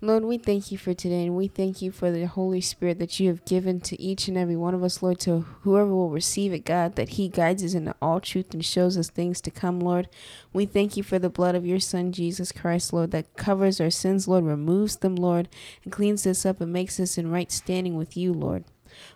Lord, 0.03 0.25
we 0.25 0.39
thank 0.39 0.73
you 0.73 0.79
for 0.79 0.95
today, 0.95 1.27
and 1.27 1.37
we 1.37 1.47
thank 1.47 1.83
you 1.83 1.93
for 1.93 2.11
the 2.11 2.25
Holy 2.25 2.63
Spirit 2.63 2.99
that 3.01 3.21
you 3.21 3.29
have 3.29 3.45
given 3.45 3.83
to 3.83 4.01
each 4.01 4.29
and 4.29 4.39
every 4.39 4.57
one 4.57 4.75
of 4.75 4.83
us, 4.83 5.03
Lord, 5.03 5.21
to 5.21 5.41
whoever 5.61 5.95
will 5.95 6.09
receive 6.09 6.55
it, 6.55 6.65
God, 6.65 6.97
that 6.97 7.11
He 7.11 7.29
guides 7.29 7.63
us 7.63 7.75
into 7.75 7.95
all 8.01 8.19
truth 8.19 8.55
and 8.55 8.65
shows 8.65 8.97
us 8.97 9.11
things 9.11 9.43
to 9.43 9.51
come, 9.51 9.79
Lord. 9.79 10.09
We 10.55 10.65
thank 10.65 10.97
you 10.97 11.03
for 11.03 11.19
the 11.19 11.29
blood 11.29 11.55
of 11.55 11.67
your 11.67 11.81
Son, 11.81 12.13
Jesus 12.13 12.51
Christ, 12.51 12.95
Lord, 12.95 13.11
that 13.11 13.37
covers 13.37 13.79
our 13.79 13.91
sins, 13.91 14.27
Lord, 14.27 14.45
removes 14.45 14.97
them, 14.97 15.17
Lord, 15.17 15.51
and 15.85 15.93
cleans 15.93 16.27
us 16.27 16.47
up 16.47 16.63
and 16.63 16.73
makes 16.73 16.99
us 16.99 17.19
in 17.19 17.31
right 17.31 17.53
standing 17.53 17.95
with 17.95 18.17
you, 18.17 18.33
Lord. 18.33 18.65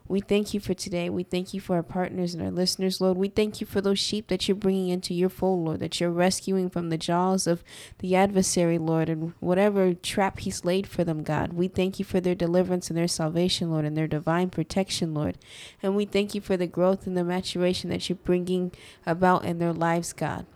We 0.09 0.21
thank 0.21 0.55
you 0.55 0.61
for 0.61 0.75
today. 0.75 1.09
We 1.09 1.23
thank 1.23 1.55
you 1.55 1.61
for 1.61 1.77
our 1.77 1.83
partners 1.83 2.35
and 2.35 2.43
our 2.43 2.51
listeners, 2.51 3.01
Lord. 3.01 3.17
We 3.17 3.29
thank 3.29 3.61
you 3.61 3.67
for 3.67 3.81
those 3.81 3.99
sheep 3.99 4.29
that 4.29 4.49
you're 4.49 4.55
bringing 4.55 4.89
into 4.89 5.15
your 5.15 5.29
fold, 5.29 5.65
Lord, 5.65 5.81
that 5.81 6.01
you're 6.01 6.11
rescuing 6.11 6.71
from 6.71 6.91
the 6.91 6.99
jaws 6.99 7.47
of 7.47 7.65
the 7.99 8.15
adversary, 8.17 8.79
Lord, 8.79 9.09
and 9.09 9.33
whatever 9.41 9.95
trap 9.95 10.41
he's 10.41 10.65
laid 10.65 10.87
for 10.87 11.05
them, 11.05 11.23
God. 11.23 11.53
We 11.53 11.69
thank 11.69 11.99
you 11.99 12.05
for 12.05 12.21
their 12.21 12.35
deliverance 12.35 12.89
and 12.89 12.99
their 12.99 13.09
salvation, 13.09 13.71
Lord, 13.71 13.85
and 13.85 13.97
their 13.97 14.07
divine 14.09 14.51
protection, 14.51 15.15
Lord. 15.15 15.39
And 15.83 15.97
we 15.97 16.05
thank 16.05 16.35
you 16.35 16.41
for 16.41 16.57
the 16.57 16.67
growth 16.67 17.07
and 17.07 17.17
the 17.17 17.25
maturation 17.25 17.91
that 17.91 18.09
you're 18.09 18.17
bringing 18.17 18.73
about 19.07 19.45
in 19.45 19.59
their 19.59 19.73
lives, 19.73 20.13
God. 20.13 20.47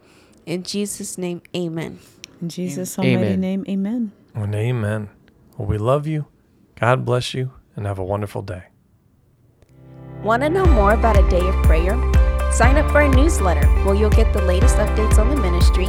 In 0.46 0.62
Jesus' 0.62 1.18
name, 1.18 1.42
amen. 1.54 1.98
In 2.40 2.48
Jesus' 2.48 2.98
almighty 2.98 3.36
name, 3.36 3.64
amen. 3.68 4.12
And 4.34 4.54
amen. 4.54 5.10
Well, 5.56 5.66
we 5.66 5.76
love 5.76 6.06
you. 6.06 6.26
God 6.76 7.04
bless 7.04 7.34
you 7.34 7.52
and 7.74 7.84
have 7.86 7.98
a 7.98 8.04
wonderful 8.04 8.42
day. 8.42 8.67
Want 10.28 10.42
to 10.42 10.50
know 10.50 10.66
more 10.66 10.92
about 10.92 11.16
a 11.18 11.26
day 11.30 11.40
of 11.40 11.54
prayer? 11.64 11.96
Sign 12.52 12.76
up 12.76 12.90
for 12.90 13.00
our 13.00 13.08
newsletter 13.08 13.66
where 13.82 13.94
you'll 13.94 14.10
get 14.10 14.30
the 14.34 14.42
latest 14.42 14.76
updates 14.76 15.16
on 15.16 15.30
the 15.30 15.36
ministry, 15.40 15.86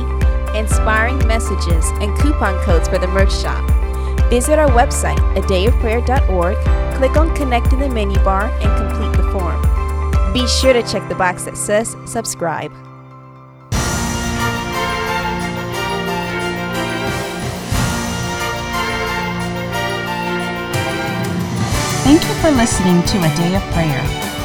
inspiring 0.58 1.18
messages, 1.28 1.86
and 2.00 2.18
coupon 2.20 2.58
codes 2.64 2.88
for 2.88 2.98
the 2.98 3.08
merch 3.08 3.34
shop. 3.34 3.70
Visit 4.30 4.58
our 4.58 4.70
website, 4.70 5.18
adayofprayer.org, 5.36 6.56
click 6.96 7.18
on 7.18 7.36
Connect 7.36 7.74
in 7.74 7.80
the 7.82 7.90
menu 7.90 8.18
bar, 8.20 8.46
and 8.62 8.90
complete 8.90 9.12
the 9.22 9.30
form. 9.30 9.62
Be 10.32 10.48
sure 10.48 10.72
to 10.72 10.84
check 10.84 11.10
the 11.10 11.16
box 11.16 11.44
that 11.44 11.58
says 11.58 11.98
subscribe. 12.06 12.72
Thank 22.06 22.24
you 22.24 22.34
for 22.36 22.52
listening 22.52 23.04
to 23.04 23.18
A 23.18 23.36
Day 23.36 23.56
of 23.58 23.62
Prayer. 23.74 24.29